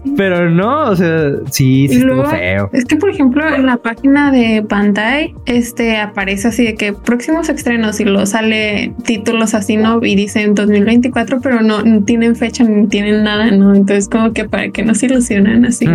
[0.17, 2.71] pero no, o sea, sí, sí estuvo feo.
[2.73, 7.49] Es que, por ejemplo, en la página de Bandai, este aparece así de que próximos
[7.49, 10.03] estrenos y lo sale títulos así, ¿no?
[10.03, 13.75] Y dicen 2024, pero no, tienen fecha ni tienen nada, ¿no?
[13.75, 15.87] Entonces, como que para que no se ilusionen así.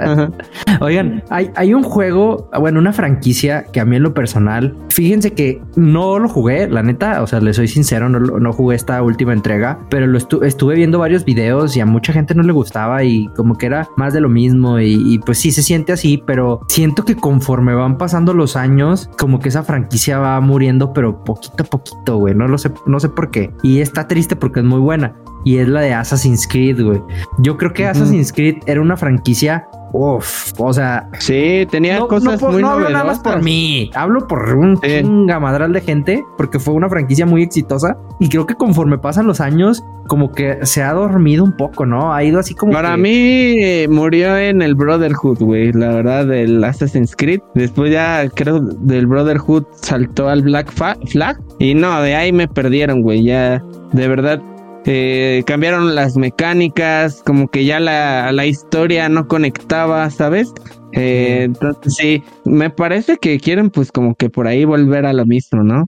[0.80, 5.32] Oigan, hay, hay un juego, bueno, una franquicia que a mí en lo personal, fíjense
[5.32, 9.02] que no lo jugué, la neta, o sea, le soy sincero, no, no jugué esta
[9.02, 12.52] última entrega, pero lo estuve estuve viendo varios videos y a mucha gente no le
[12.52, 16.22] gustaba y como que era más de lo mismo y, pues sí se siente así,
[16.26, 21.24] pero siento que conforme van pasando los años, como que esa franquicia va muriendo, pero
[21.24, 23.50] poquito a poquito, güey, no lo sé, no sé por qué.
[23.62, 27.00] Y está triste porque es muy buena y es la de Assassin's Creed, güey.
[27.38, 31.08] Yo creo que Assassin's Creed era una franquicia Uf, o sea.
[31.18, 35.80] Sí, tenía cosas muy No hablo nada más por mí, hablo por un chingamadral de
[35.80, 37.96] gente, porque fue una franquicia muy exitosa.
[38.18, 42.12] Y creo que conforme pasan los años, como que se ha dormido un poco, ¿no?
[42.12, 42.72] Ha ido así como.
[42.72, 47.40] Para mí, eh, murió en el Brotherhood, güey, la verdad, del Assassin's Creed.
[47.54, 51.38] Después ya, creo, del Brotherhood saltó al Black Flag.
[51.58, 53.22] Y no, de ahí me perdieron, güey.
[53.22, 54.42] Ya, de verdad,
[54.86, 60.52] eh, cambiaron las mecánicas, como que ya la, la historia no conectaba, ¿sabes?
[60.92, 65.26] Eh, entonces sí, me parece que quieren pues como que por ahí volver a lo
[65.26, 65.86] mismo, ¿no?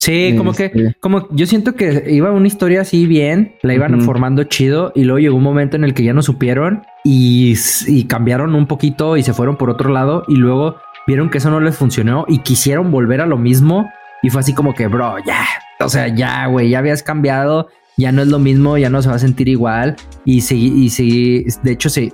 [0.00, 0.94] Sí, como que, este.
[1.00, 5.18] como yo siento que iba una historia así bien, la iban formando chido y luego
[5.18, 7.54] llegó un momento en el que ya no supieron y,
[7.86, 10.76] y cambiaron un poquito y se fueron por otro lado y luego
[11.06, 13.88] vieron que eso no les funcionó y quisieron volver a lo mismo
[14.22, 15.46] y fue así como que, bro, ya,
[15.80, 19.08] o sea, ya, güey, ya habías cambiado ya no es lo mismo, ya no se
[19.08, 19.96] va a sentir igual.
[20.24, 22.12] Y sí, y de hecho, se,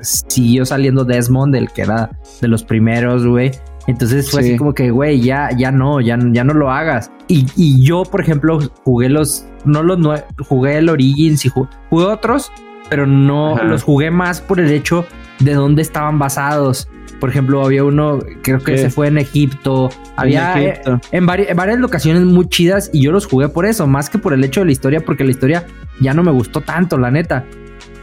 [0.00, 2.10] siguió saliendo Desmond, el que era
[2.40, 3.50] de los primeros, güey.
[3.86, 7.10] Entonces fue así como que, güey, ya, ya no, ya, ya no lo hagas.
[7.26, 9.98] Y, y yo, por ejemplo, jugué los, no los,
[10.46, 12.52] jugué el Origins y jugué, otros,
[12.90, 15.06] pero no los jugué más por el hecho
[15.40, 16.88] de dónde estaban basados.
[17.20, 19.88] Por ejemplo, había uno, creo que se fue en Egipto.
[20.16, 24.18] Había eh, en, varias locaciones muy chidas y yo los jugué por eso, más que
[24.18, 25.66] por el hecho de la historia, porque la historia
[26.00, 27.44] ya no me gustó tanto, la neta.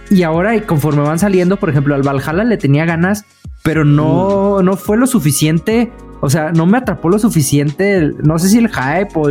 [0.09, 3.25] Y ahora, conforme van saliendo, por ejemplo, al Valhalla le tenía ganas,
[3.63, 4.65] pero no, mm.
[4.65, 5.91] no fue lo suficiente.
[6.21, 8.11] O sea, no me atrapó lo suficiente.
[8.23, 9.29] No sé si el hype o,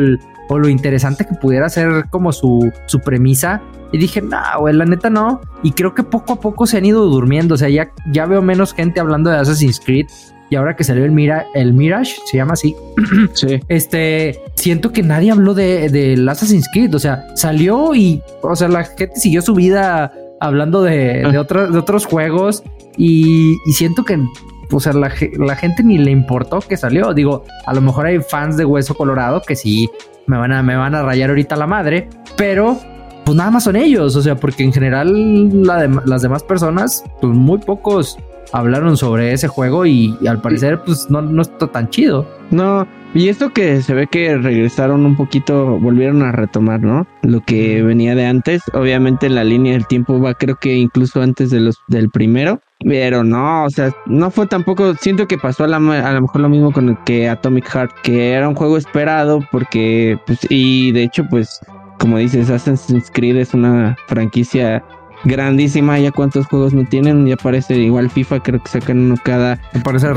[0.49, 3.63] o lo interesante que pudiera ser como su, su premisa
[3.95, 5.41] y dije, no, güey, la neta no.
[5.63, 7.55] Y creo que poco a poco se han ido durmiendo.
[7.55, 10.07] O sea, ya, ya veo menos gente hablando de Assassin's Creed.
[10.51, 12.75] y ahora que salió el Mira, el Mirage, se llama así.
[13.35, 13.61] Sí.
[13.69, 18.67] Este, siento que nadie habló de, del Assassin's Creed, o sea, salió y, o sea,
[18.67, 22.65] la gente siguió su vida hablando de, de, otros, de otros juegos
[22.97, 24.19] y, y siento que
[24.73, 27.15] o sea, la, la, gente ni le importó que salió.
[27.15, 29.89] Digo, a lo mejor hay fans de Hueso Colorado que sí
[30.27, 32.81] me van a, me van a rayar ahorita la madre, pero
[33.25, 34.17] pues nada más son ellos.
[34.17, 38.19] O sea, porque en general la de, las demás personas, pues muy pocos
[38.53, 42.27] hablaron sobre ese juego y, y al parecer, pues no, no está tan chido.
[42.51, 47.07] No, y esto que se ve que regresaron un poquito, volvieron a retomar, ¿no?
[47.23, 48.63] Lo que venía de antes.
[48.73, 52.61] Obviamente la línea del tiempo va, creo que incluso antes de los del primero.
[52.81, 54.95] Pero no, o sea, no fue tampoco.
[54.95, 57.93] Siento que pasó a, la, a lo mejor lo mismo con el que Atomic Heart,
[58.03, 61.61] que era un juego esperado porque, pues, y de hecho, pues,
[61.99, 64.85] como dices, Assassin's Creed es una franquicia
[65.25, 65.99] grandísima.
[65.99, 69.59] Ya cuántos juegos no tienen, ya parece igual FIFA, creo que sacan uno cada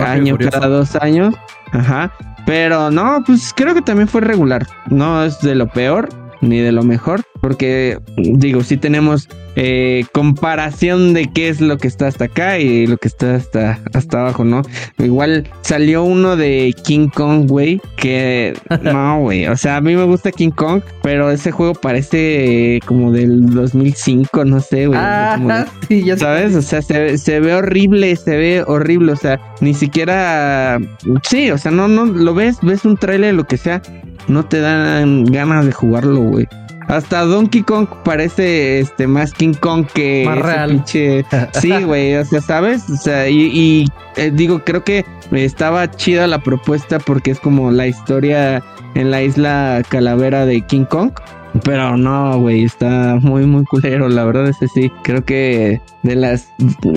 [0.05, 1.36] año, cada dos años.
[1.71, 2.11] Ajá.
[2.45, 4.65] Pero no, pues creo que también fue regular.
[4.89, 6.09] No es de lo peor
[6.41, 7.21] ni de lo mejor.
[7.41, 9.28] Porque, digo, sí tenemos
[9.60, 13.80] eh, comparación de qué es lo que está hasta acá y lo que está hasta,
[13.91, 14.62] hasta abajo, ¿no?
[14.99, 18.53] Igual salió uno de King Kong, güey, que
[18.84, 19.47] no, güey.
[19.47, 24.45] O sea, a mí me gusta King Kong, pero ese juego parece como del 2005,
[24.45, 24.99] no sé, güey.
[25.01, 26.53] Ah, sí, ya ¿Sabes?
[26.53, 29.14] O sea, se, se ve horrible, se ve horrible.
[29.14, 30.78] O sea, ni siquiera.
[31.24, 33.82] Sí, o sea, no, no, lo ves, ves un trailer, lo que sea,
[34.28, 36.47] no te dan ganas de jugarlo, güey.
[36.88, 40.69] Hasta Donkey Kong parece este más King Kong que más real.
[40.69, 41.25] Pinche...
[41.53, 42.89] Sí, güey, o sea, ¿sabes?
[42.89, 47.71] O sea, y, y eh, digo, creo que estaba chida la propuesta porque es como
[47.71, 48.63] la historia
[48.95, 51.11] en la isla calavera de King Kong.
[51.64, 54.10] Pero no, güey, está muy, muy culero.
[54.10, 54.91] La verdad es que sí.
[55.03, 56.49] Creo que de las.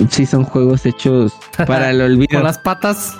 [0.09, 1.37] Sí, son juegos hechos
[1.67, 2.39] para el olvido.
[2.39, 3.15] Con las patas.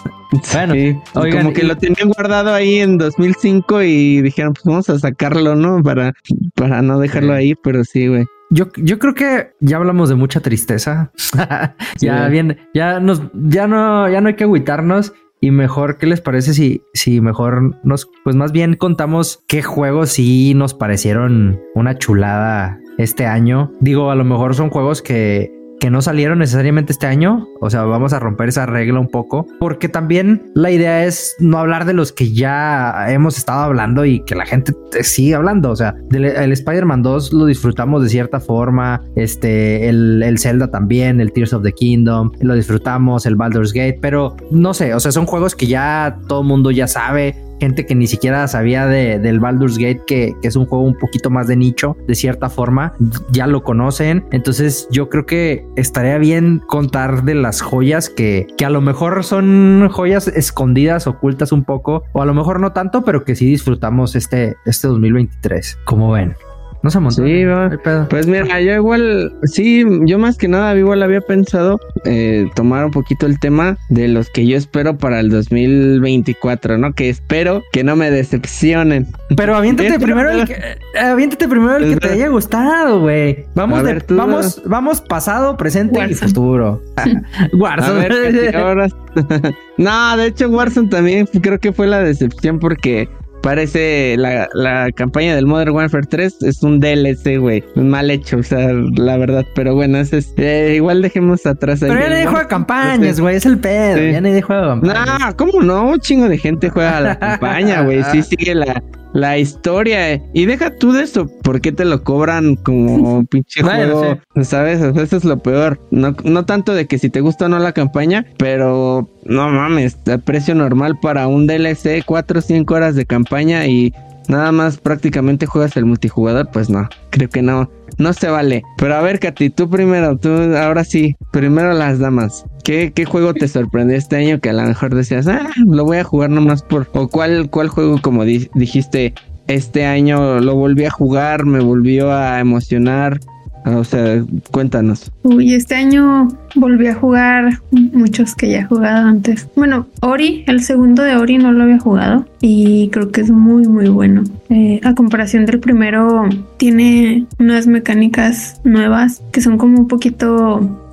[0.53, 1.67] Bueno, sí, oigan, como que y...
[1.67, 5.83] lo tenían guardado ahí en 2005 y dijeron, pues vamos a sacarlo, ¿no?
[5.83, 6.13] Para,
[6.55, 8.25] para no dejarlo ahí, pero sí, güey.
[8.49, 11.11] Yo, yo creo que ya hablamos de mucha tristeza.
[11.99, 12.31] ya sí.
[12.31, 15.13] bien, ya nos, ya no, ya no hay que agüitarnos.
[15.43, 20.11] Y mejor, ¿qué les parece si, si mejor nos, pues más bien contamos qué juegos
[20.11, 23.71] sí nos parecieron una chulada este año?
[23.79, 25.51] Digo, a lo mejor son juegos que
[25.81, 27.47] que no salieron necesariamente este año.
[27.59, 31.57] O sea, vamos a romper esa regla un poco, porque también la idea es no
[31.57, 35.71] hablar de los que ya hemos estado hablando y que la gente sigue hablando.
[35.71, 41.19] O sea, el Spider-Man 2 lo disfrutamos de cierta forma, este, el, el, Zelda también,
[41.19, 45.11] el Tears of the Kingdom, lo disfrutamos, el Baldur's Gate, pero no sé, o sea,
[45.11, 49.19] son juegos que ya todo el mundo ya sabe gente que ni siquiera sabía de,
[49.19, 52.93] del Baldur's Gate, que, es un juego un poquito más de nicho, de cierta forma,
[53.31, 54.25] ya lo conocen.
[54.31, 59.23] Entonces yo creo que estaría bien contar de las joyas que, que a lo mejor
[59.23, 63.45] son joyas escondidas, ocultas un poco, o a lo mejor no tanto, pero que sí
[63.45, 65.77] disfrutamos este, este 2023.
[65.85, 66.35] Como ven.
[66.83, 67.23] No se montó.
[67.23, 67.69] Sí, va.
[68.09, 72.91] Pues mira, yo igual, sí, yo más que nada igual había pensado eh, tomar un
[72.91, 76.93] poquito el tema de los que yo espero para el 2024, ¿no?
[76.93, 79.07] Que espero que no me decepcionen.
[79.35, 80.59] Pero aviéntate primero el que,
[80.99, 83.45] aviéntate primero el que te haya gustado, güey.
[83.53, 86.13] Vamos, ver, de, vamos, vamos pasado, presente Warzone.
[86.13, 86.81] y futuro.
[87.53, 88.09] Warzone.
[88.09, 88.87] Ver, ahora...
[89.77, 93.07] no, de hecho Warzone también creo que fue la decepción porque
[93.41, 97.63] parece la, la, campaña del Modern Warfare 3 es un DLC, güey.
[97.75, 99.45] Mal hecho, o sea, la verdad.
[99.55, 101.79] Pero bueno, es, es eh, igual dejemos atrás.
[101.79, 103.35] Pero ya nadie juega campañas, güey.
[103.35, 103.97] Es el pedo.
[103.97, 104.11] Sí.
[104.11, 105.19] Ya nadie juega campañas.
[105.19, 105.89] No, ¿cómo no?
[105.89, 108.03] Un chingo de gente juega la campaña, güey.
[108.11, 108.81] Sí sigue la,
[109.13, 110.21] la historia.
[110.33, 111.27] Y deja tú de eso.
[111.43, 114.19] ¿Por qué te lo cobran como pinche bueno, juego?
[114.35, 114.43] Sí.
[114.45, 114.81] ¿Sabes?
[114.81, 115.79] Eso es lo peor.
[115.91, 119.97] No, no tanto de que si te gusta o no la campaña, pero no mames,
[120.05, 123.93] el precio normal para un DLC, 4 o 5 horas de campaña y
[124.31, 128.63] nada más prácticamente juegas el multijugador, pues no, creo que no, no se vale.
[128.77, 132.45] Pero a ver, Katy, tú primero, tú ahora sí, primero las damas.
[132.63, 135.97] ¿Qué, qué juego te sorprendió este año que a lo mejor decías, ah, lo voy
[135.97, 136.87] a jugar nomás por...
[136.93, 139.13] O cuál, cuál juego, como di dijiste,
[139.47, 143.19] este año lo volví a jugar, me volvió a emocionar?
[143.65, 145.11] O sea, cuéntanos.
[145.23, 149.47] Uy, este año volví a jugar muchos que ya he jugado antes.
[149.55, 153.67] Bueno, Ori, el segundo de Ori no lo había jugado y creo que es muy,
[153.67, 154.23] muy bueno.
[154.49, 160.90] Eh, a comparación del primero, tiene unas mecánicas nuevas que son como un poquito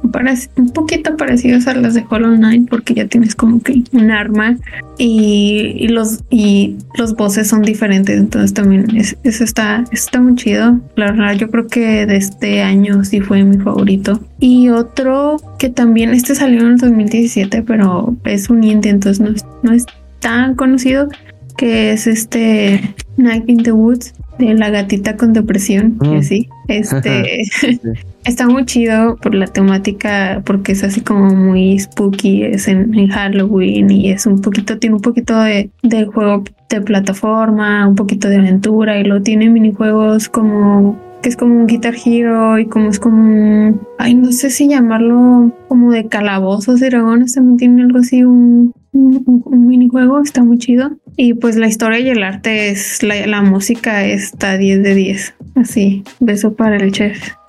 [0.56, 4.56] un poquito parecidos a las de Hollow Knight porque ya tienes como que un arma
[4.98, 10.80] y, los y los voces son diferentes entonces también eso está está muy chido.
[10.96, 14.20] La verdad yo creo que de este año sí fue mi favorito.
[14.40, 19.30] Y otro que también este salió en el 2017 pero es un indie entonces no
[19.34, 19.86] es, no es
[20.20, 21.08] tan conocido
[21.56, 26.22] que es este Night in the Woods de la gatita con depresión, que mm.
[26.22, 27.42] sí, este
[28.24, 33.90] está muy chido por la temática, porque es así como muy spooky, es en, Halloween
[33.90, 38.36] y es un poquito, tiene un poquito de, de, juego de plataforma, un poquito de
[38.36, 43.00] aventura y lo tiene minijuegos como que es como un Guitar Hero y como es
[43.00, 47.98] como un, ay, no sé si llamarlo como de calabozos y dragones, también tiene algo
[47.98, 50.90] así, un, un, minijuego, está muy chido.
[51.16, 55.34] Y pues la historia y el arte es, la, la música está 10 de 10.
[55.56, 57.18] Así, beso para el chef.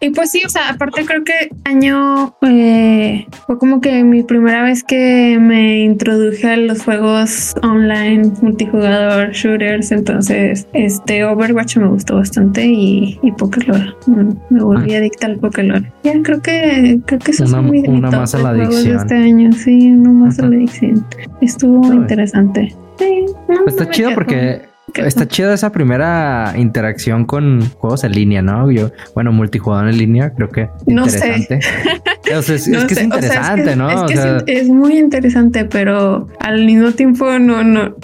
[0.00, 4.62] Y, pues sí, o sea, aparte creo que año eh, fue como que mi primera
[4.62, 12.16] vez que me introduje a los juegos online, multijugador, shooters, entonces este Overwatch me gustó
[12.16, 13.92] bastante y, y Pokélore.
[14.50, 14.98] Me, volví ah.
[14.98, 15.92] adicta al Pokélore.
[16.02, 18.96] Ya creo que creo que eso es muy una más a la adicción.
[18.96, 21.06] este año, sí, uno más adicción.
[21.40, 22.74] Estuvo interesante.
[22.98, 23.26] Sí,
[23.66, 24.62] está chido porque
[24.94, 28.70] Está chida esa primera interacción con juegos en línea, ¿no?
[28.70, 31.60] Yo, bueno, multijugador en línea, creo que no interesante.
[32.42, 32.54] Sé.
[32.54, 34.06] es, que es interesante, ¿no?
[34.46, 37.94] Es, muy interesante, pero al mismo tiempo no, no,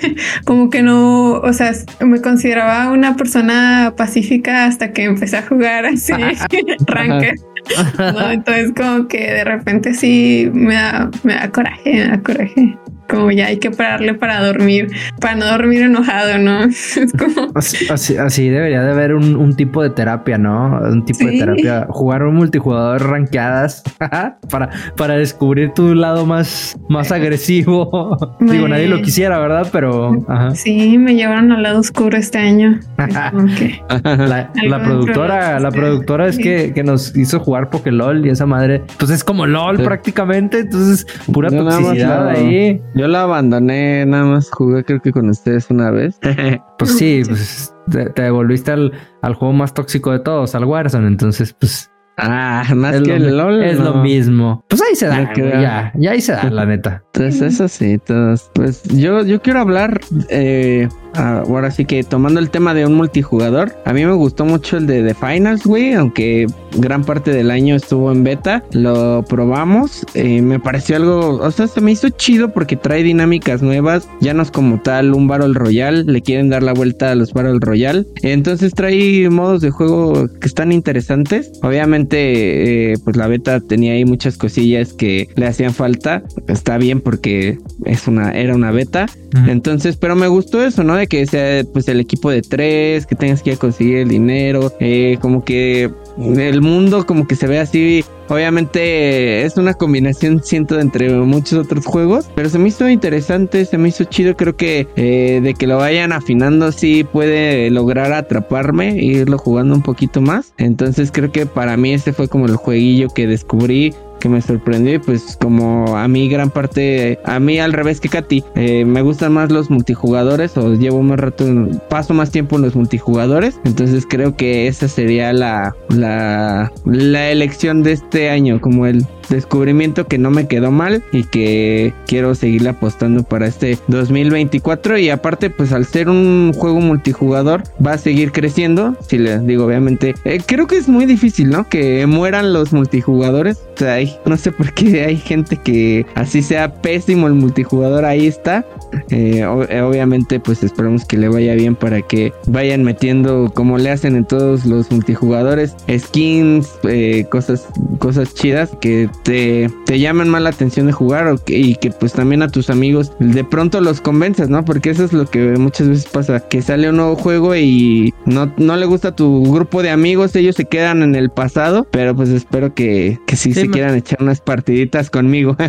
[0.44, 5.86] como que no, o sea, me consideraba una persona pacífica hasta que empecé a jugar
[5.86, 6.12] así,
[6.86, 7.34] ranked.
[7.98, 8.30] ¿no?
[8.30, 12.78] Entonces como que de repente sí me da, me da coraje, me da coraje
[13.10, 14.88] como ya hay que pararle para dormir,
[15.20, 16.64] para no dormir enojado, ¿no?
[17.00, 17.48] Es como...
[17.54, 20.80] Así, así, debería de haber un, tipo de terapia, ¿no?
[20.80, 21.86] Un tipo de terapia.
[21.88, 23.82] Jugar un multijugador ranqueadas
[24.50, 28.16] para, para descubrir tu lado más, más agresivo.
[28.40, 29.68] Digo, nadie lo quisiera, ¿verdad?
[29.72, 30.12] Pero...
[30.54, 32.78] Sí, me llevaron al lado oscuro este año.
[32.98, 38.82] la, la productora, la productora es que, que, nos hizo jugar Pokélol y esa madre,
[38.98, 42.80] pues es como LOL prácticamente, entonces pura toxicidad ahí.
[43.00, 46.18] Yo la abandoné, nada más jugué creo que con ustedes una vez.
[46.78, 48.92] pues sí, pues te, devolviste al,
[49.22, 51.90] al, juego más tóxico de todos, al Warzone, entonces pues...
[52.18, 53.64] Ah, más que el LOL.
[53.64, 54.62] Es lo mismo.
[54.68, 57.02] Pues ahí se da, ya, ya ahí se da, la neta.
[57.14, 58.50] Entonces, eso sí, todos.
[58.52, 59.98] Pues yo, yo quiero hablar
[60.28, 64.44] eh, Ah, ahora sí que tomando el tema de un multijugador, a mí me gustó
[64.44, 66.46] mucho el de The Finals, güey, aunque
[66.76, 71.66] gran parte del año estuvo en beta, lo probamos, eh, me pareció algo, o sea,
[71.66, 75.54] se me hizo chido porque trae dinámicas nuevas, ya no es como tal un Battle
[75.54, 80.28] Royale, le quieren dar la vuelta a los Battle Royale, entonces trae modos de juego
[80.40, 85.74] que están interesantes, obviamente, eh, pues la beta tenía ahí muchas cosillas que le hacían
[85.74, 89.06] falta, está bien porque es una, era una beta,
[89.46, 90.99] entonces, pero me gustó eso, ¿no?
[91.06, 95.44] Que sea pues el equipo de tres, que tengas que conseguir el dinero, eh, como
[95.44, 98.04] que el mundo como que se ve así.
[98.28, 103.76] Obviamente es una combinación, siento, entre muchos otros juegos, pero se me hizo interesante, se
[103.76, 104.36] me hizo chido.
[104.36, 109.74] Creo que eh, de que lo vayan afinando, sí puede lograr atraparme e irlo jugando
[109.74, 110.54] un poquito más.
[110.58, 114.94] Entonces creo que para mí este fue como el jueguillo que descubrí que me sorprendió
[114.94, 119.02] y pues como a mí gran parte, a mí al revés que Katy, eh, me
[119.02, 121.44] gustan más los multijugadores o llevo más rato,
[121.88, 127.82] paso más tiempo en los multijugadores, entonces creo que esa sería la, la, la elección
[127.82, 132.70] de este año, como el descubrimiento que no me quedó mal y que quiero seguirle
[132.70, 138.32] apostando para este 2024 y aparte pues al ser un juego multijugador va a seguir
[138.32, 141.68] creciendo, si le digo obviamente, eh, creo que es muy difícil, ¿no?
[141.68, 146.74] Que mueran los multijugadores, o sea, no sé por qué hay gente que así sea
[146.74, 148.64] pésimo el multijugador, ahí está.
[149.10, 153.90] Eh, eh, obviamente, pues esperamos que le vaya bien para que vayan metiendo como le
[153.90, 157.66] hacen en todos los multijugadores, skins, eh, cosas,
[157.98, 162.42] cosas chidas que te, te llaman más la atención de jugar y que pues también
[162.42, 164.64] a tus amigos de pronto los convences, ¿no?
[164.64, 168.52] Porque eso es lo que muchas veces pasa, que sale un nuevo juego y no,
[168.56, 172.14] no le gusta a tu grupo de amigos, ellos se quedan en el pasado, pero
[172.14, 175.56] pues espero que, que sí, se quieran echar unas partiditas conmigo.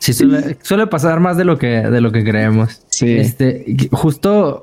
[0.00, 2.82] Sí, suele, pasar más de lo que, de lo que creemos.
[2.88, 3.16] Sí.
[3.16, 4.62] Este, justo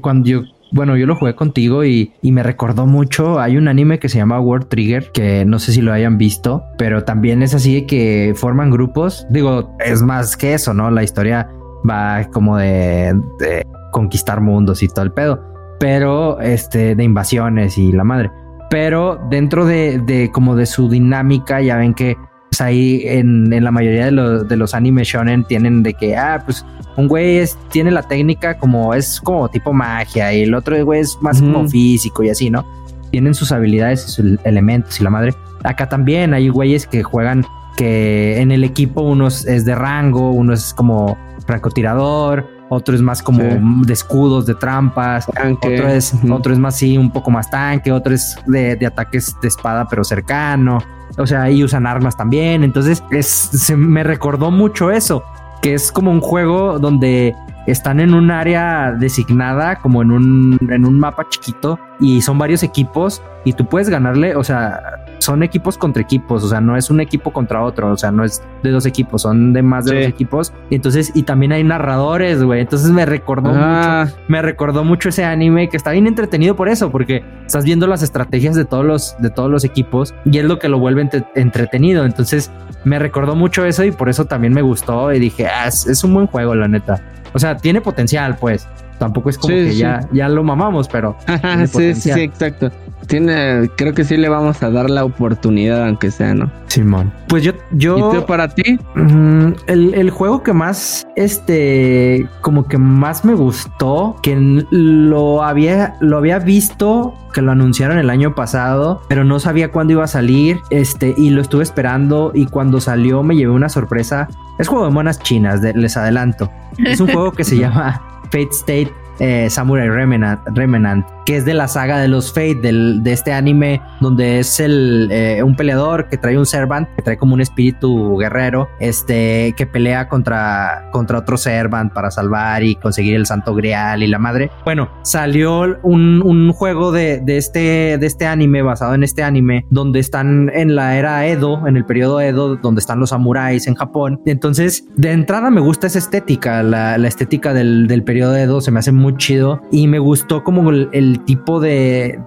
[0.00, 0.42] cuando yo,
[0.72, 3.40] bueno, yo lo jugué contigo y, y, me recordó mucho.
[3.40, 6.64] Hay un anime que se llama World Trigger, que no sé si lo hayan visto,
[6.78, 9.26] pero también es así de que forman grupos.
[9.30, 10.90] Digo, es más que eso, ¿no?
[10.90, 11.48] La historia
[11.88, 15.42] va como de, de conquistar mundos y todo el pedo,
[15.78, 18.30] pero este, de invasiones y la madre
[18.70, 22.16] pero dentro de, de como de su dinámica, ya ven que
[22.60, 26.16] pues, ahí en, en, la mayoría de, los, de los anime shonen tienen de que,
[26.16, 26.64] ah, pues
[26.96, 31.00] un güey es, tiene la técnica como es como tipo magia y el otro güey
[31.00, 32.66] es más como físico y así, ¿no?
[33.10, 35.34] Tienen sus habilidades y sus elementos y la madre.
[35.64, 37.46] Acá también hay güeyes que juegan
[37.76, 43.20] que en el equipo uno es de rango, uno es como francotirador, otro es más
[43.22, 47.90] como de escudos, de trampas, otro es, otro es más sí, un poco más tanque,
[47.90, 50.78] otro es de, de, ataques de espada pero cercano,
[51.18, 55.24] o sea, y usan armas también, entonces es, se me recordó mucho eso,
[55.60, 57.34] que es como un juego donde
[57.66, 62.62] están en un área designada, como en un, en un mapa chiquito, y son varios
[62.62, 64.80] equipos, y tú puedes ganarle, o sea,
[65.20, 68.24] son equipos contra equipos, o sea, no es un equipo contra otro, o sea, no
[68.24, 70.52] es de dos equipos, son de más de dos equipos.
[70.70, 72.60] Y entonces, y también hay narradores, güey.
[72.60, 74.06] Entonces me recordó ah.
[74.06, 77.86] mucho, me recordó mucho ese anime que está bien entretenido por eso, porque estás viendo
[77.86, 81.08] las estrategias de todos los, de todos los equipos y es lo que lo vuelve
[81.34, 82.04] entretenido.
[82.04, 82.50] Entonces
[82.84, 86.14] me recordó mucho eso y por eso también me gustó y dije, ah, es un
[86.14, 87.00] buen juego, la neta.
[87.32, 88.66] O sea, tiene potencial, pues.
[89.00, 91.16] Tampoco es como que ya, ya lo mamamos, pero.
[91.72, 92.70] sí, sí, exacto.
[93.06, 96.52] Tiene, creo que sí le vamos a dar la oportunidad, aunque sea, ¿no?
[96.66, 97.10] Simón.
[97.26, 98.12] Pues yo, yo.
[98.14, 98.78] ¿Y para ti?
[98.94, 105.96] Mm, el, el, juego que más, este, como que más me gustó, que lo había,
[106.00, 110.08] lo había visto, que lo anunciaron el año pasado, pero no sabía cuándo iba a
[110.08, 114.28] salir, este, y lo estuve esperando, y cuando salió me llevé una sorpresa.
[114.58, 116.50] Es juego de monas chinas, les adelanto.
[116.84, 121.68] Es un juego que se llama Fate State eh, Samurai Remnant, que es de la
[121.68, 126.36] saga de los Fate, de este anime donde es el, eh, un peleador que trae
[126.36, 131.92] un Servant, que trae como un espíritu guerrero, este, que pelea contra, contra otro Servant
[131.92, 134.50] para salvar y conseguir el Santo Grial y la madre.
[134.64, 139.66] Bueno, salió un, un juego de, de, este, de este anime, basado en este anime,
[139.70, 143.74] donde están en la era Edo, en el periodo Edo, donde están los samuráis en
[143.74, 144.20] Japón.
[144.24, 148.70] Entonces, de entrada me gusta esa estética, la, la estética del, del periodo Edo se
[148.70, 152.18] me hace muy chido y me gustó como el, tipo de,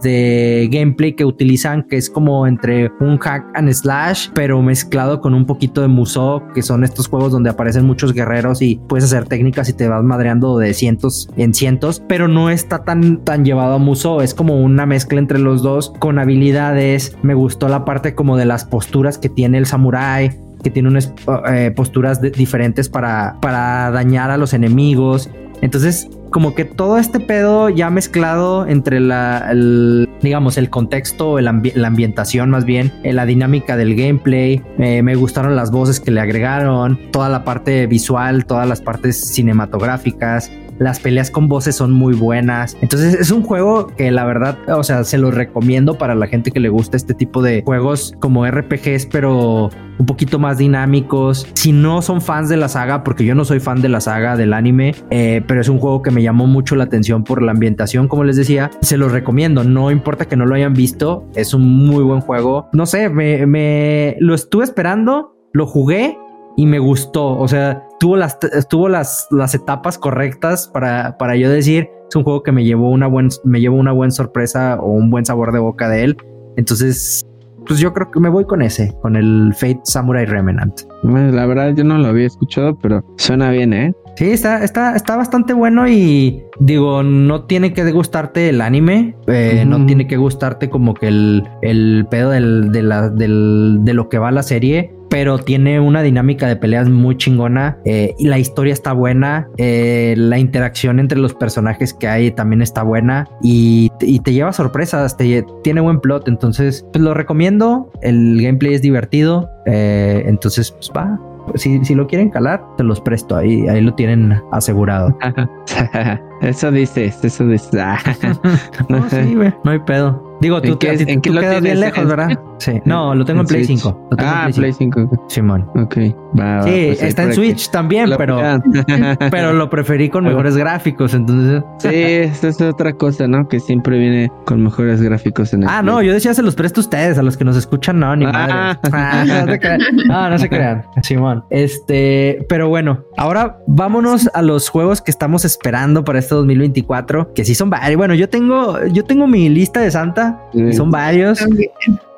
[0.71, 5.45] gameplay que utilizan, que es como entre un hack and slash, pero mezclado con un
[5.45, 9.69] poquito de Musou, que son estos juegos donde aparecen muchos guerreros y puedes hacer técnicas
[9.69, 13.77] y te vas madreando de cientos en cientos, pero no está tan, tan llevado a
[13.79, 17.17] Musou, es como una mezcla entre los dos con habilidades.
[17.21, 20.31] Me gustó la parte como de las posturas que tiene el samurai,
[20.63, 21.13] que tiene unas
[21.51, 25.29] eh, posturas diferentes para, para dañar a los enemigos.
[25.63, 31.51] Entonces, como que todo este pedo ya mezclado entre la, el, digamos, el contexto, la
[31.51, 36.19] ambientación más bien, eh, la dinámica del gameplay, eh, me gustaron las voces que le
[36.19, 42.13] agregaron, toda la parte visual, todas las partes cinematográficas, las peleas con voces son muy
[42.13, 42.77] buenas.
[42.81, 46.51] Entonces es un juego que la verdad, o sea, se lo recomiendo para la gente
[46.51, 49.69] que le gusta este tipo de juegos como RPGs, pero
[49.99, 51.47] un poquito más dinámicos.
[51.53, 54.35] Si no son fans de la saga, porque yo no soy fan de la saga
[54.35, 57.51] del anime, eh, pero es un juego que me llamó mucho la atención por la
[57.51, 59.63] ambientación, como les decía, se los recomiendo.
[59.63, 62.69] No importa que no lo hayan visto, es un muy buen juego.
[62.73, 66.17] No sé, me, me lo estuve esperando, lo jugué
[66.55, 67.37] y me gustó.
[67.37, 68.37] O sea, tuvo las,
[68.67, 72.89] tuvo las, las etapas correctas para, para yo decir, es un juego que me llevó
[72.89, 76.17] una buen, me llevó una buena sorpresa o un buen sabor de boca de él.
[76.57, 77.25] Entonces,
[77.65, 80.81] pues yo creo que me voy con ese, con el Fate Samurai Remnant.
[81.03, 83.93] La verdad yo no lo había escuchado, pero suena bien, ¿eh?
[84.17, 89.63] Sí, está, está, está bastante bueno y digo, no tiene que gustarte el anime, eh,
[89.65, 94.09] no tiene que gustarte como que el, el pedo del, de, la, del, de lo
[94.09, 98.39] que va la serie pero tiene una dinámica de peleas muy chingona eh, y la
[98.39, 103.91] historia está buena, eh, la interacción entre los personajes que hay también está buena y,
[103.99, 109.51] te lleva sorpresas, te, tiene buen plot, entonces pues lo recomiendo, el gameplay es divertido,
[109.67, 111.19] eh, entonces pues va,
[111.55, 113.35] si, si, lo quieren calar, te los presto.
[113.35, 115.15] Ahí, ahí lo tienen asegurado.
[116.41, 117.71] eso dices, eso dices.
[118.89, 120.32] no, sí, no hay pedo.
[120.43, 122.37] Digo, tú, qué, ¿en qué lo quedas bien lejos, ¿verdad?
[122.57, 122.73] Sí.
[122.83, 124.09] No, lo tengo en, Play 5.
[124.19, 125.25] ah, Play 5.
[125.29, 125.69] Simón.
[125.75, 125.97] Ok.
[126.37, 128.39] Va, sí, pues está en Switch también, pero,
[129.31, 131.63] pero lo preferí con mejores gráficos, entonces.
[131.77, 133.47] Sí, esa es otra cosa, ¿no?
[133.47, 136.81] Que siempre viene con mejores gráficos en el Ah, no, yo decía se los presto
[136.81, 138.53] a ustedes, a los que nos escuchan, no, ni madre.
[138.53, 138.79] Ah.
[138.93, 139.79] Ah, no, se crean.
[140.07, 141.43] no, no se crean, Simón.
[141.49, 147.45] Este, pero bueno, ahora vámonos a los juegos que estamos esperando para este 2024, que
[147.45, 147.97] sí son varios.
[147.97, 150.32] Bueno, yo tengo, yo tengo mi lista de Santa
[150.73, 151.45] son varios.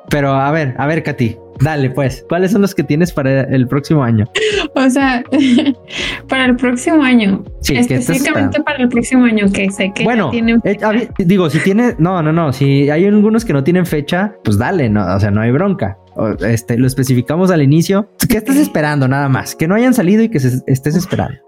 [0.08, 3.66] Pero a ver, a ver, Katy, Dale, pues, ¿cuáles son los que tienes para el
[3.66, 4.26] próximo año?
[4.74, 5.24] O sea,
[6.28, 7.44] para el próximo año.
[7.60, 10.76] Sí, específicamente para el próximo año, que sé que bueno, tienen eh,
[11.18, 14.88] digo, si tiene, no, no, no, si hay algunos que no tienen fecha, pues dale,
[14.90, 15.98] no, o sea, no hay bronca.
[16.40, 18.08] Este, lo especificamos al inicio.
[18.28, 19.54] ¿Qué estás esperando nada más?
[19.54, 21.38] Que no hayan salido y que se estés esperando.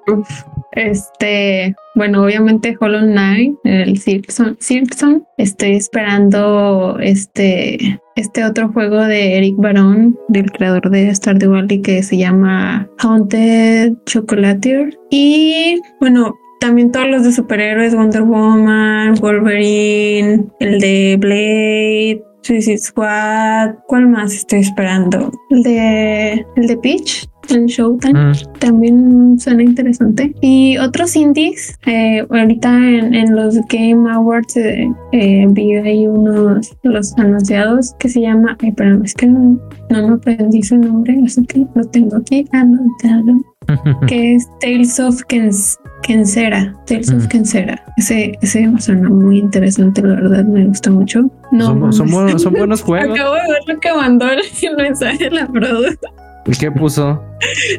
[0.73, 9.57] Este, bueno, obviamente Hollow Knight, el Silkson, Estoy esperando este, este otro juego de Eric
[9.57, 14.99] Barón, del creador de Stardew Valley, que se llama Haunted Chocolatier.
[15.11, 23.75] Y bueno, también todos los de superhéroes, Wonder Woman, Wolverine, el de Blade, Suicide Squad.
[23.87, 25.31] ¿Cuál más estoy esperando?
[25.51, 28.33] El de, el de Peach en Showtime.
[28.33, 28.33] Mm.
[28.59, 30.35] También suena interesante.
[30.41, 37.17] Y otros indies, eh, ahorita en, los Game Awards eh, eh, vi ahí unos los
[37.19, 39.59] anunciados que se llama, ay, pero es que no,
[39.91, 43.43] no me aprendí su nombre, así que lo tengo aquí anotado.
[44.07, 47.29] que es Tales of Kens Kensera, Tales of mm.
[47.29, 47.85] Kensera.
[47.97, 51.31] Ese, ese suena muy interesante, la verdad, me gusta mucho.
[51.53, 53.19] No, son, buenos, son buenos juegos.
[53.19, 54.41] Acabo de ver lo que mandó el
[54.77, 56.28] mensaje de la productora.
[56.49, 57.23] ¿Y qué puso?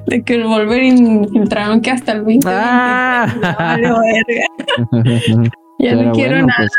[0.05, 2.47] De que el Wolverine filtraron que hasta el 20.
[2.49, 3.25] Ah.
[5.79, 6.53] ya no quiero nada.
[6.57, 6.71] Pues,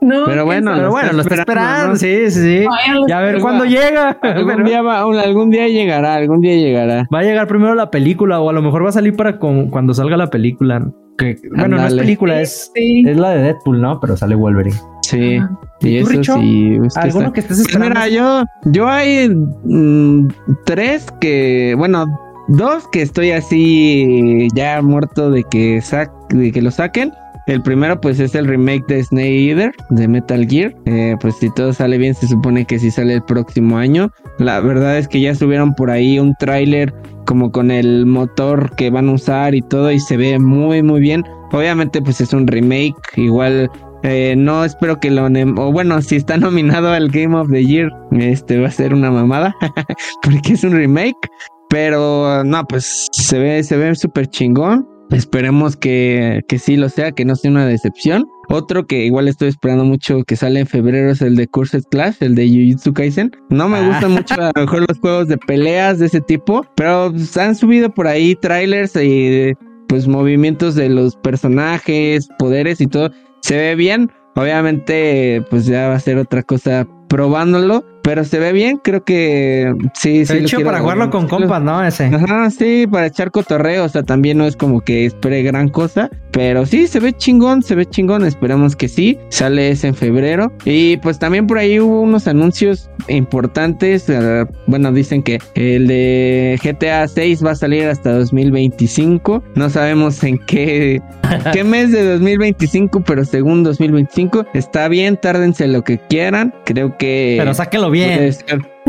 [0.00, 2.66] no, pero bueno, pero bueno, lo está esperando, sí, sí, sí.
[3.06, 4.18] ya a ver cuándo llega.
[4.22, 7.06] Algún, día algún día llegará, algún día llegará.
[7.14, 9.92] Va a llegar primero la película o a lo mejor va a salir para cuando
[9.92, 10.90] salga la película.
[11.20, 14.00] Que, bueno, no es película, es, es la de Deadpool, ¿no?
[14.00, 14.76] Pero sale Wolverine.
[15.02, 15.38] Sí,
[15.80, 16.78] y eso sí.
[16.96, 18.00] ¿Alguno que estés esperando?
[18.00, 20.28] mira, yo, yo hay mm,
[20.64, 22.06] tres que, bueno,
[22.48, 25.82] dos que estoy así ya muerto de que,
[26.30, 27.12] de que lo saquen.
[27.46, 30.74] El primero pues es el remake de Snake Eater de Metal Gear.
[30.84, 34.12] Eh, pues si todo sale bien se supone que sí sale el próximo año.
[34.38, 36.94] La verdad es que ya subieron por ahí un tráiler
[37.30, 40.98] como con el motor que van a usar y todo y se ve muy muy
[40.98, 41.22] bien.
[41.52, 43.70] Obviamente pues es un remake, igual
[44.02, 47.88] eh, no espero que lo o bueno, si está nominado al Game of the Year,
[48.10, 49.54] este va a ser una mamada
[50.24, 51.30] porque es un remake,
[51.68, 54.84] pero no, pues se ve se ve súper chingón.
[55.12, 58.26] Esperemos que, que sí lo sea, que no sea una decepción.
[58.52, 62.16] Otro que igual estoy esperando mucho que sale en febrero es el de Cursed Clash,
[62.18, 63.30] el de Jujutsu Kaisen.
[63.48, 64.16] No me gustan ah.
[64.16, 68.08] mucho a lo mejor los juegos de peleas de ese tipo, pero han subido por
[68.08, 69.52] ahí trailers y
[69.86, 73.12] pues movimientos de los personajes, poderes y todo.
[73.42, 74.10] Se ve bien.
[74.34, 79.72] Obviamente, pues ya va a ser otra cosa probándolo, pero se ve bien, creo que
[79.94, 80.34] sí, sí.
[80.34, 81.80] De hecho, para jugarlo con compas, ¿no?
[81.84, 82.06] Ese.
[82.06, 86.10] Ajá, sí, para echar cotorreo, o sea, también no es como que espere gran cosa,
[86.32, 90.52] pero sí, se ve chingón, se ve chingón, esperemos que sí, sale ese en febrero.
[90.64, 96.58] Y pues también por ahí hubo unos anuncios importantes, eh, bueno, dicen que el de
[96.60, 101.00] GTA 6 va a salir hasta 2025, no sabemos en qué,
[101.52, 107.36] qué mes de 2025, pero según 2025, está bien, tárdense lo que quieran, creo que...
[107.38, 107.99] Pero sáquelo bien.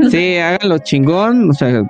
[0.09, 1.49] Sí, háganlo chingón.
[1.49, 1.83] O sea,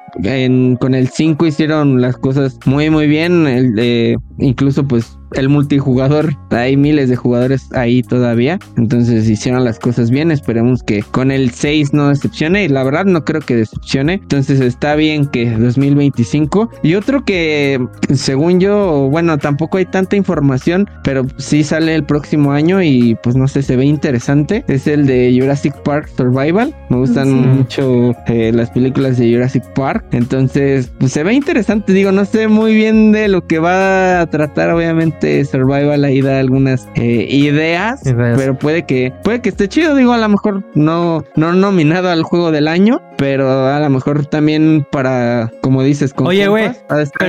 [0.80, 3.48] con el 5 hicieron las cosas muy, muy bien.
[3.48, 8.60] El, de incluso, pues, el multijugador, hay miles de jugadores ahí todavía.
[8.78, 10.32] Entonces hicieron las cosas bien.
[10.32, 12.64] Esperemos que con el 6 no decepcione.
[12.64, 14.14] Y la verdad no creo que decepcione.
[14.14, 16.70] Entonces está bien que 2025.
[16.84, 17.80] Y otro que
[18.14, 23.36] según yo, bueno, tampoco hay tanta información, pero sí sale el próximo año y pues
[23.36, 24.64] no sé, se ve interesante.
[24.68, 26.76] Es el de Jurassic Park Survival.
[26.90, 30.06] Me gustan mucho eh, las películas de Jurassic Park.
[30.12, 31.94] Entonces, pues se ve interesante.
[31.94, 36.40] Digo, no sé muy bien de lo que va a tratar, obviamente Survival ahí da
[36.40, 41.24] algunas eh, ideas, pero puede que puede que esté chido, digo, a lo mejor no
[41.36, 46.28] no nominado al juego del año, pero a lo mejor también para como dices, con
[46.28, 46.72] Oye, güey,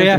[0.05, 0.19] ya,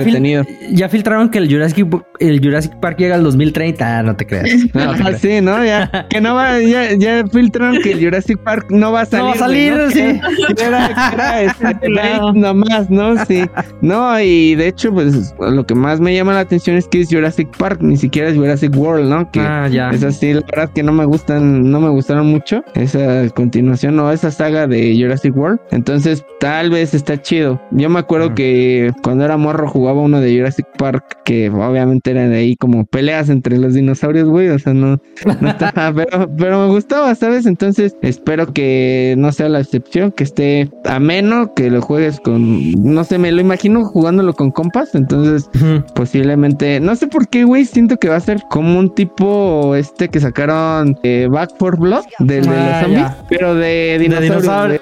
[0.71, 1.87] ya, filtraron que el Jurassic
[2.19, 4.49] el Jurassic Park llega al 2030, ah, no te creas.
[4.73, 5.63] No, sí, ¿no?
[5.63, 9.23] Ya que no va ya, ya filtraron que el Jurassic Park no va a salir.
[9.23, 10.21] No va a salir, sí.
[10.63, 11.89] era, este,
[12.35, 13.23] nomás, ¿no?
[13.25, 13.45] Sí.
[13.81, 17.09] No, y de hecho pues lo que más me llama la atención es que es
[17.09, 19.29] Jurassic Park ni siquiera es Jurassic World, ¿no?
[19.31, 19.89] Que ah, ya.
[19.91, 24.11] Es así, la verdad que no me gustan, no me gustaron mucho esa continuación o
[24.11, 25.59] esa saga de Jurassic World.
[25.71, 27.61] Entonces, tal vez está chido.
[27.71, 28.35] Yo me acuerdo ah.
[28.35, 32.85] que cuando era morro jugaba uno de Jurassic Park, que obviamente era de ahí como
[32.85, 34.49] peleas entre los dinosaurios, güey.
[34.49, 34.99] O sea, no,
[35.39, 37.45] no estaba, pero, pero me gustaba, ¿sabes?
[37.45, 43.03] Entonces, espero que no sea la excepción, que esté ameno, que lo juegues con, no
[43.03, 44.95] sé, me lo imagino jugándolo con compas.
[44.95, 45.49] Entonces,
[45.95, 50.09] posiblemente, no sé por qué, güey siento que va a ser como un tipo este
[50.09, 54.81] que sacaron eh, Back for Blood, del de los ah, zombies, pero de dinosaurios.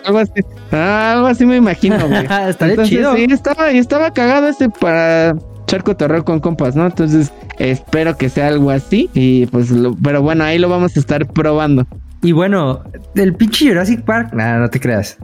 [0.72, 2.26] Ah, algo así me imagino, güey.
[2.50, 3.16] Estaría chido.
[3.16, 6.86] Sí, estaba, estaba cagado ese para charco terror con compas, ¿no?
[6.86, 9.10] Entonces, espero que sea algo así.
[9.14, 11.86] Y pues, lo, pero bueno, ahí lo vamos a estar probando.
[12.24, 12.84] Y bueno,
[13.16, 15.18] del pinche Jurassic Park, nada, no te creas.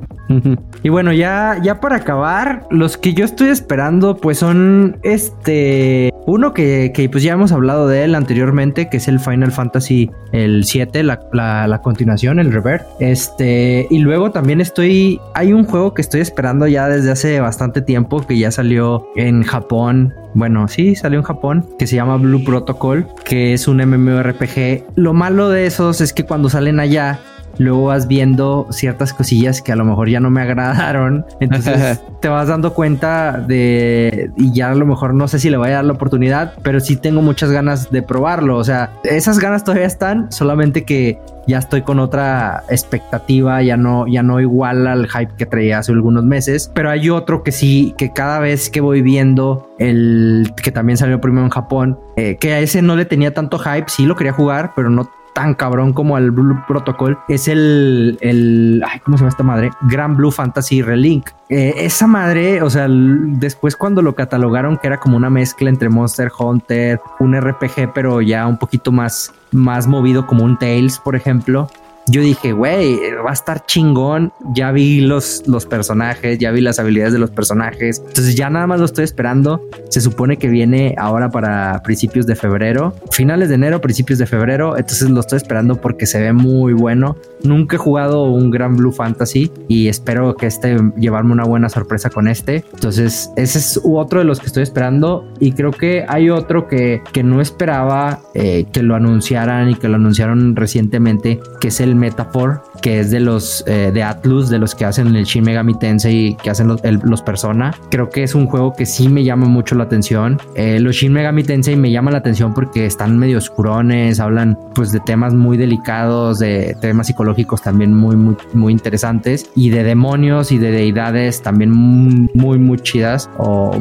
[0.84, 6.12] y bueno, ya, ya para acabar, los que yo estoy esperando, pues son este.
[6.28, 10.11] Uno que, que pues ya hemos hablado de él anteriormente, que es el Final Fantasy
[10.34, 12.86] el 7, la, la, la continuación, el Revert.
[12.99, 15.21] Este, y luego también estoy.
[15.36, 19.43] Hay un juego que estoy esperando ya desde hace bastante tiempo, que ya salió en
[19.43, 20.13] Japón.
[20.34, 24.84] Bueno, sí, salió en Japón, que se llama Blue Protocol, que es un MMORPG.
[24.95, 27.21] Lo malo de esos es que cuando salen allá,
[27.58, 31.26] luego vas viendo ciertas cosillas que a lo mejor ya no me agradaron.
[31.39, 35.58] Entonces te vas dando cuenta de, y ya a lo mejor no sé si le
[35.58, 38.58] voy a dar la oportunidad, pero sí tengo muchas ganas de probarlo.
[38.58, 44.05] O sea, esas ganas todavía están, solamente que ya estoy con otra expectativa, ya no,
[44.08, 46.70] ya no igual al hype que traía hace algunos meses.
[46.74, 51.22] Pero hay otro que sí, que cada vez que voy viendo el que también salió
[51.22, 54.34] primero en Japón, eh, que a ese no le tenía tanto hype, sí lo quería
[54.34, 59.29] jugar, pero no tan cabrón como el Blue Protocol es el, el ¿cómo se llama
[59.29, 59.69] esta madre?
[59.81, 61.29] Grand Blue Fantasy Relink.
[61.49, 65.89] Eh, esa madre, o sea, después cuando lo catalogaron que era como una mezcla entre
[65.89, 71.15] Monster Hunter, un RPG, pero ya un poquito más, más movido como un Tales, por
[71.15, 71.69] ejemplo
[72.10, 74.32] yo dije, güey, va a estar chingón.
[74.53, 78.01] Ya vi los, los personajes, ya vi las habilidades de los personajes.
[78.08, 79.62] Entonces ya nada más lo estoy esperando.
[79.89, 84.78] Se supone que viene ahora para principios de febrero, finales de enero, principios de febrero.
[84.78, 87.18] Entonces lo estoy esperando porque se ve muy bueno.
[87.43, 92.10] Nunca he jugado un Gran Blue Fantasy y espero que este llevarme una buena sorpresa
[92.10, 92.64] con este.
[92.74, 97.01] Entonces ese es otro de los que estoy esperando y creo que hay otro que,
[97.12, 101.97] que no esperaba eh, que lo anunciaran y que lo anunciaron recientemente, que es el
[102.00, 105.74] Metaphor, que es de los eh, de Atlus, de los que hacen el Shin Megami
[105.76, 107.76] Tensei, que hacen los, el, los, Persona.
[107.89, 110.39] Creo que es un juego que sí me llama mucho la atención.
[110.56, 114.91] Eh, los Shin Megami Tensei me llaman la atención porque están medio oscurones, hablan pues
[114.91, 120.52] de temas muy delicados, de temas psicológicos también muy, muy, muy interesantes y de demonios
[120.52, 123.78] y de deidades también muy, muy chidas o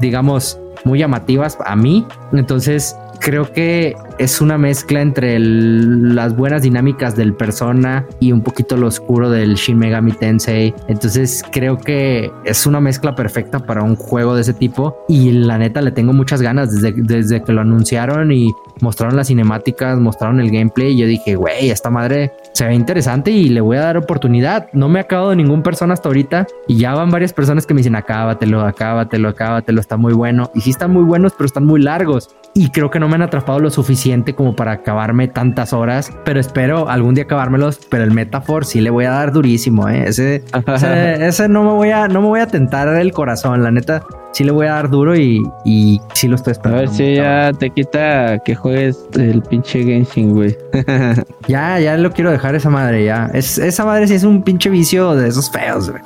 [0.00, 2.06] digamos muy llamativas a mí.
[2.32, 8.42] Entonces creo que es una mezcla entre el, las buenas dinámicas del persona y un
[8.42, 10.74] poquito lo oscuro del Shin Megami Tensei.
[10.88, 15.58] Entonces creo que es una mezcla perfecta para un juego de ese tipo y la
[15.58, 20.40] neta le tengo muchas ganas desde, desde que lo anunciaron y mostraron las cinemáticas, mostraron
[20.40, 23.82] el gameplay y yo dije, güey, esta madre se ve interesante y le voy a
[23.82, 24.68] dar oportunidad.
[24.72, 27.78] No me ha acabado ningún persona hasta ahorita y ya van varias personas que me
[27.78, 30.50] dicen, acábatelo, acábatelo, acábatelo, está muy bueno.
[30.54, 33.22] Y sí están muy buenos, pero están muy largos y creo que no me han
[33.22, 38.12] atrapado lo suficiente como para acabarme tantas horas, pero espero algún día acabármelos, pero el
[38.12, 40.04] Metafor sí le voy a dar durísimo, ¿eh?
[40.06, 40.42] ese,
[40.74, 44.02] ese, ese, no me voy a no me voy a tentar el corazón, la neta
[44.32, 46.78] sí le voy a dar duro y, y sí lo estoy esperando.
[46.78, 50.56] A ver si ya te quita que juegues el pinche Genshin, güey.
[51.48, 53.30] ya, ya lo quiero dejar esa madre, ya.
[53.34, 56.02] Es, esa madre sí es un pinche vicio de esos feos, güey.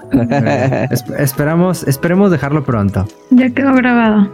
[0.90, 3.06] es, esperamos, esperemos dejarlo pronto.
[3.30, 4.30] Ya quedó grabado.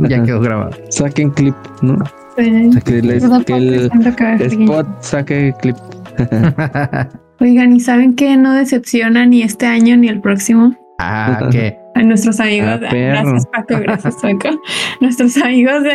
[0.00, 0.72] ya quedó grabado.
[0.90, 1.96] Saquen clip, ¿no?
[2.36, 2.70] Sí.
[2.84, 3.90] Que, les, que el
[4.40, 5.76] spot saque clip.
[7.40, 10.74] Oigan, ¿y saben que no decepciona ni este año ni el próximo?
[10.98, 11.76] Ah, ¿qué?
[11.96, 14.60] A nuestros amigos, Ah, de, gracias Paco, gracias Paco,
[15.00, 15.94] nuestros amigos de,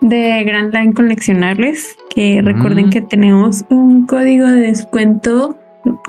[0.00, 2.90] de Grand Line Coleccionables, que recuerden Mm.
[2.90, 5.58] que tenemos un código de descuento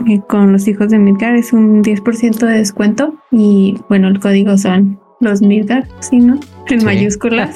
[0.07, 4.57] eh, con los hijos de Midgar, es un 10% de descuento y bueno, el código
[4.57, 6.39] son los Midgar, ¿sí, no?
[6.67, 6.85] En Sí.
[6.85, 7.49] mayúsculas.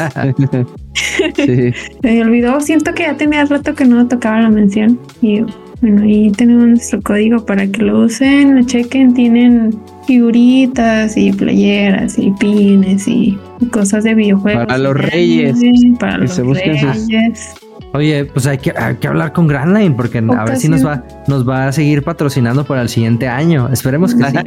[1.35, 1.73] Sí.
[2.01, 5.41] Se me olvidó, siento que ya tenía rato que no tocaba la mención y
[5.81, 12.19] bueno, ahí tenemos nuestro código para que lo usen, lo chequen, tienen figuritas y playeras
[12.19, 13.37] y pines y
[13.71, 14.65] cosas de videojuegos.
[14.67, 15.59] Para los reyes.
[15.99, 17.53] Para Que los se busquen sus- reyes.
[17.93, 21.03] Oye, pues hay que, hay que hablar con Grandline porque a ver si nos va,
[21.27, 23.67] nos va a seguir patrocinando para el siguiente año.
[23.71, 24.37] Esperemos que sí.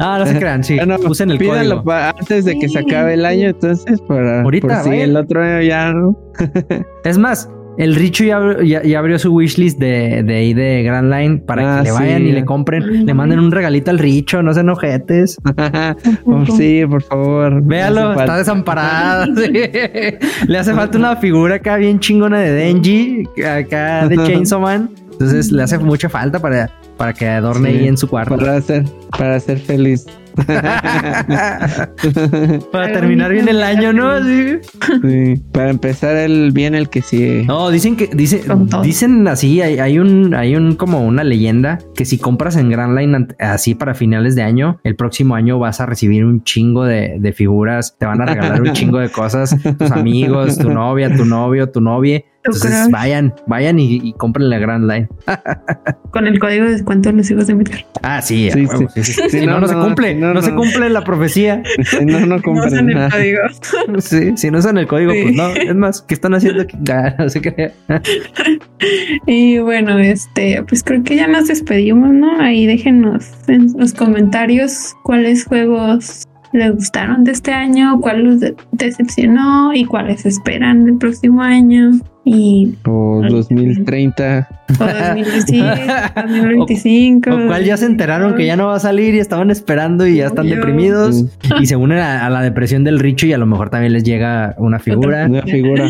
[0.00, 0.76] ah, no se crean, sí.
[0.76, 1.84] Bueno, Usen el pídanlo código.
[1.84, 5.42] pa- antes de que se acabe el año, entonces, para Ahorita, por si el otro
[5.42, 6.16] año ya no.
[7.04, 11.12] Es más, el Richo ya, ya, ya abrió su wishlist de, de ahí de Grand
[11.12, 12.28] Line para Ah, que le vayan sí.
[12.28, 15.36] y le compren, le manden un regalito al Richo, no sean ojetes.
[16.26, 17.62] Oh, sí, por favor.
[17.62, 18.36] Véalo, está falta.
[18.38, 19.26] desamparado.
[19.36, 19.52] sí.
[20.46, 24.90] Le hace falta una figura acá bien chingona de Denji, acá de Chainsaw Man.
[25.12, 28.36] Entonces le hace mucha falta para, para que adorne Sí, ahí en su cuarto.
[28.36, 28.84] Para ser,
[29.16, 30.06] para ser feliz.
[32.72, 34.20] Para terminar bien el año, ¿no?
[34.22, 34.56] Sí.
[35.02, 37.44] Sí, Para empezar el bien el que sigue.
[37.44, 38.42] No, dicen que dice,
[38.82, 42.98] dicen así, hay, hay un hay un como una leyenda que si compras en Grand
[42.98, 47.16] Line así para finales de año, el próximo año vas a recibir un chingo de,
[47.20, 51.24] de figuras, te van a regalar un chingo de cosas, tus amigos, tu novia, tu
[51.24, 52.24] novio, tu novia.
[52.44, 52.90] Entonces crush.
[52.90, 55.08] vayan, vayan y, y compren la Grand Line.
[56.10, 57.84] Con el código de descuento de los hijos de Midgar.
[58.02, 59.02] Ah, sí, Sí, huevo, sí.
[59.02, 59.22] sí, sí.
[59.30, 61.62] Sí, Si no, no, no, se cumple, si no, no, se cumple la profecía.
[61.84, 63.10] Si no, no No compren usan el nada.
[63.10, 63.40] código.
[64.00, 65.22] Sí, si no usan el código, Sí.
[65.22, 65.48] pues no.
[65.48, 66.76] Es más, ¿qué están haciendo aquí?
[66.92, 68.00] Ah, no.
[69.26, 72.40] Y bueno, este, pues creo que ya nos despedimos, ¿no?
[72.40, 78.54] Ahí déjenos en los comentarios cuáles juegos les gustaron de este año, cuál los de-
[78.72, 81.92] decepcionó y cuáles esperan del próximo año.
[82.24, 84.48] Y O 2030.
[84.80, 85.66] o 2025,
[86.26, 87.30] 2025.
[87.30, 90.16] O cuál ya se enteraron que ya no va a salir y estaban esperando y
[90.16, 90.56] ya están Obvio.
[90.56, 91.50] deprimidos Sí.
[91.60, 94.04] y se unen a, a la depresión del Richo y a lo mejor también les
[94.04, 95.26] llega una figura.
[95.28, 95.88] Una figura.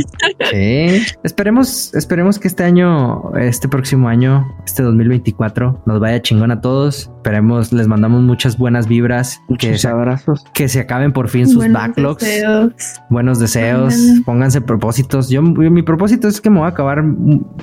[0.51, 1.03] Sí.
[1.23, 7.11] Esperemos, esperemos que este año, este próximo año, este 2024, nos vaya chingón a todos.
[7.25, 10.45] Esperemos, les mandamos muchas buenas vibras, que Muchos se, abrazos.
[10.53, 12.23] que se acaben por fin sus Buenos backlogs.
[12.23, 12.73] deseos.
[13.09, 13.95] Buenos deseos,
[14.27, 15.31] pónganse propósitos.
[15.31, 17.05] Yo, mi propósito es que me voy a acabar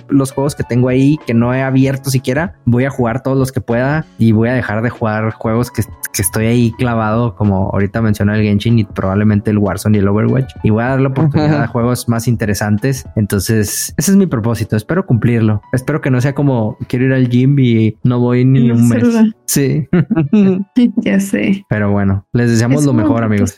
[0.10, 2.56] los juegos que tengo ahí, que no he abierto siquiera.
[2.66, 5.84] Voy a jugar todos los que pueda y voy a dejar de jugar juegos que,
[6.14, 10.08] que estoy ahí clavado, como ahorita mencioné el Genshin y probablemente el Warzone y el
[10.08, 10.54] Overwatch.
[10.64, 13.06] Y voy a dar la oportunidad a juegos más interesantes.
[13.16, 14.76] Entonces, ese es mi propósito.
[14.76, 15.62] Espero cumplirlo.
[15.74, 18.90] Espero que no sea como quiero ir al gym y no voy ni No un
[18.90, 19.04] mes.
[19.46, 19.88] Sí,
[20.98, 21.66] Ya sé.
[21.70, 23.58] pero bueno, les deseamos Es lo mejor, amigos.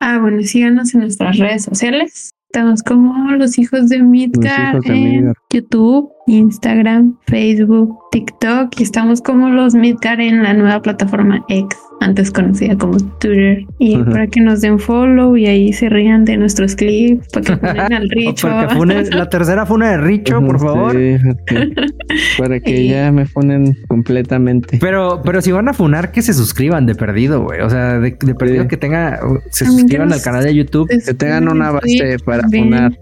[0.00, 2.34] Ah, bueno, síganos en nuestras redes sociales.
[2.54, 5.34] Estamos como los hijos de Midgar hijos de en Midgar.
[5.50, 12.30] YouTube, Instagram, Facebook, TikTok y estamos como los Midgar en la nueva plataforma X, antes
[12.30, 13.64] conocida como Twitter.
[13.80, 17.56] Y para que nos den follow y ahí se rían de nuestros clips, para que
[17.66, 18.48] ponen al Richo.
[18.76, 20.96] fune- la tercera fue una de Richo, por Sí, favor.
[22.38, 24.78] para que Y- ya me ponen completamente.
[24.80, 27.60] Pero, pero si van a funar, que se suscriban de perdido, güey.
[27.62, 28.68] O sea, de, de perdido Sí.
[28.68, 29.18] que tenga,
[29.50, 30.88] se También suscriban al canal de YouTube.
[30.88, 32.43] Que tengan una base para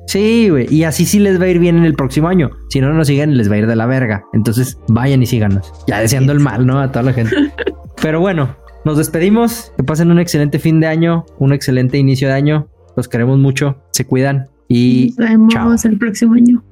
[0.06, 0.66] Sí, güey.
[0.72, 2.50] Y así sí les va a ir bien en el próximo año.
[2.70, 4.24] Si no nos siguen, les va a ir de la verga.
[4.32, 5.72] Entonces, vayan y síganos.
[5.86, 6.80] Ya deseando el mal, ¿no?
[6.80, 7.34] A toda la gente.
[8.02, 9.72] Pero bueno, nos despedimos.
[9.76, 12.68] Que pasen un excelente fin de año, un excelente inicio de año.
[12.96, 13.82] Los queremos mucho.
[13.92, 15.74] Se cuidan y Nos vemos chao.
[15.84, 16.62] el próximo año.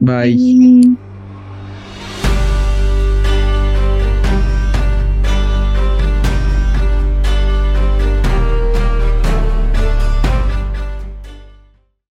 [0.00, 0.34] Bye.
[0.34, 1.09] Bye.